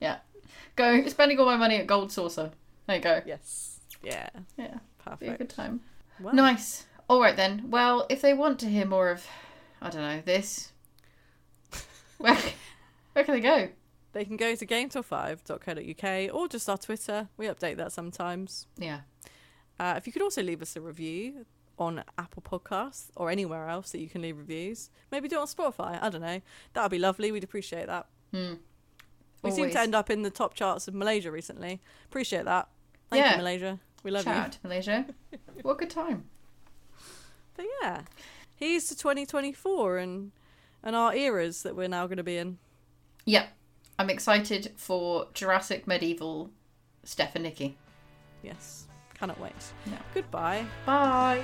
[0.00, 0.18] Yeah.
[0.76, 2.50] Go spending all my money at Gold Saucer.
[2.86, 3.22] There you go.
[3.26, 3.80] yes.
[4.02, 4.28] Yeah.
[4.58, 4.78] Yeah.
[4.98, 5.20] Perfect.
[5.20, 5.80] Be a good time.
[6.20, 6.86] Well, Nice.
[7.08, 7.64] All right then.
[7.70, 9.26] Well, if they want to hear more of,
[9.82, 10.72] I don't know, this,
[12.18, 12.36] where,
[13.12, 13.68] where can they go?
[14.12, 17.28] They can go to gametor5.co.uk or just our Twitter.
[17.36, 18.66] We update that sometimes.
[18.78, 19.00] Yeah.
[19.78, 21.44] Uh, if you could also leave us a review
[21.78, 25.46] on Apple Podcasts or anywhere else that you can leave reviews, maybe do it on
[25.46, 26.00] Spotify.
[26.02, 26.40] I don't know.
[26.72, 27.32] That would be lovely.
[27.32, 28.06] We'd appreciate that.
[28.32, 28.54] Hmm.
[29.42, 31.80] We seem to end up in the top charts of Malaysia recently.
[32.06, 32.68] Appreciate that.
[33.10, 33.32] Thank Yeah.
[33.32, 33.80] you, Malaysia.
[34.02, 34.40] We love Shout you.
[34.42, 35.06] out to Malaysia.
[35.62, 36.24] what a good time.
[37.56, 38.02] But yeah,
[38.56, 40.32] here's to 2024 and
[40.82, 42.58] and our eras that we're now going to be in.
[43.26, 43.48] Yep.
[43.98, 46.50] I'm excited for Jurassic Medieval
[47.04, 47.78] Steph and Nikki.
[48.42, 48.86] Yes.
[49.24, 49.72] Cannot wait.
[49.86, 49.96] No.
[50.12, 50.66] Goodbye.
[50.84, 51.42] Bye.